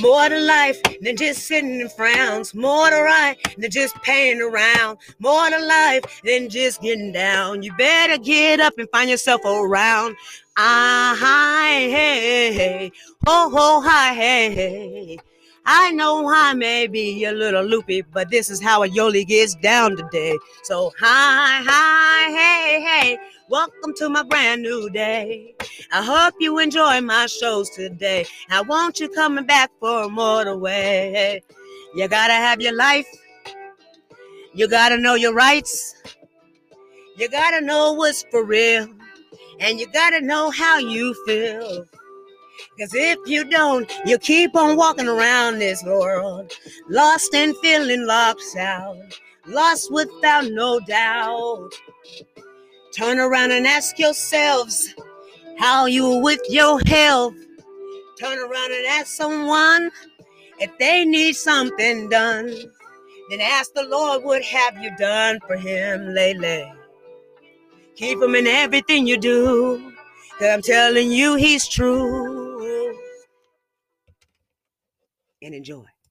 More 0.00 0.28
to 0.28 0.40
life 0.40 0.80
than 1.00 1.16
just 1.16 1.46
sitting 1.46 1.80
in 1.80 1.88
frowns. 1.88 2.54
More 2.54 2.90
to 2.90 2.96
right 2.96 3.36
than 3.56 3.70
just 3.70 3.94
paying 4.02 4.40
around. 4.40 4.98
More 5.18 5.48
to 5.48 5.58
life 5.58 6.20
than 6.24 6.48
just 6.48 6.82
getting 6.82 7.12
down. 7.12 7.62
You 7.62 7.72
better 7.76 8.18
get 8.18 8.60
up 8.60 8.74
and 8.78 8.88
find 8.90 9.08
yourself 9.08 9.42
around. 9.44 10.16
Ah, 10.56 11.16
hi, 11.18 11.80
hey, 11.88 12.52
hey, 12.52 12.92
ho, 13.26 13.50
ho, 13.50 13.80
hi, 13.80 14.14
hey, 14.14 14.54
hey. 14.54 15.18
I 15.64 15.90
know 15.90 16.32
I 16.32 16.54
may 16.54 16.86
be 16.86 17.24
a 17.24 17.32
little 17.32 17.64
loopy, 17.64 18.02
but 18.02 18.30
this 18.30 18.50
is 18.50 18.62
how 18.62 18.84
a 18.84 18.88
Yoli 18.88 19.26
gets 19.26 19.56
down 19.56 19.96
today. 19.96 20.38
So, 20.62 20.92
hi, 20.98 21.62
hi, 21.64 22.30
hey, 22.30 22.80
hey. 22.80 23.18
Welcome 23.48 23.94
to 23.98 24.08
my 24.08 24.24
brand 24.24 24.62
new 24.62 24.90
day. 24.90 25.54
I 25.92 26.02
hope 26.02 26.34
you 26.40 26.58
enjoy 26.58 27.00
my 27.00 27.26
shows 27.26 27.70
today. 27.70 28.26
I 28.50 28.62
want 28.62 28.98
you 28.98 29.08
coming 29.08 29.46
back 29.46 29.70
for 29.78 30.08
more 30.08 30.44
the 30.44 30.58
way. 30.58 31.44
You 31.94 32.08
gotta 32.08 32.32
have 32.32 32.60
your 32.60 32.74
life. 32.74 33.06
You 34.52 34.68
gotta 34.68 34.98
know 34.98 35.14
your 35.14 35.32
rights. 35.32 35.94
You 37.16 37.28
gotta 37.28 37.60
know 37.64 37.92
what's 37.92 38.24
for 38.32 38.44
real. 38.44 38.88
And 39.60 39.78
you 39.78 39.86
gotta 39.92 40.20
know 40.20 40.50
how 40.50 40.78
you 40.78 41.14
feel. 41.24 41.84
Cause 42.80 42.94
if 42.94 43.18
you 43.26 43.44
don't, 43.48 43.88
you 44.04 44.18
keep 44.18 44.56
on 44.56 44.76
walking 44.76 45.06
around 45.06 45.60
this 45.60 45.84
world, 45.84 46.52
lost 46.88 47.32
and 47.32 47.56
feeling 47.58 48.06
locked 48.06 48.56
out, 48.58 48.96
lost 49.46 49.92
without 49.92 50.46
no 50.46 50.80
doubt. 50.80 51.70
Turn 52.96 53.18
around 53.18 53.52
and 53.52 53.66
ask 53.66 53.98
yourselves 53.98 54.94
how 55.58 55.84
you 55.84 56.18
with 56.22 56.40
your 56.48 56.80
health. 56.86 57.34
Turn 58.18 58.38
around 58.38 58.72
and 58.72 58.86
ask 58.86 59.08
someone 59.08 59.90
if 60.60 60.70
they 60.78 61.04
need 61.04 61.34
something 61.34 62.08
done. 62.08 62.46
Then 63.28 63.40
ask 63.42 63.74
the 63.74 63.84
Lord 63.84 64.24
what 64.24 64.42
have 64.42 64.78
you 64.78 64.96
done 64.96 65.40
for 65.46 65.56
him 65.56 66.14
lately. 66.14 66.72
Keep 67.96 68.22
him 68.22 68.34
in 68.34 68.46
everything 68.46 69.06
you 69.06 69.18
do. 69.18 69.92
Cause 70.38 70.48
I'm 70.48 70.62
telling 70.62 71.10
you, 71.10 71.34
he's 71.34 71.68
true. 71.68 72.96
And 75.42 75.54
enjoy. 75.54 75.84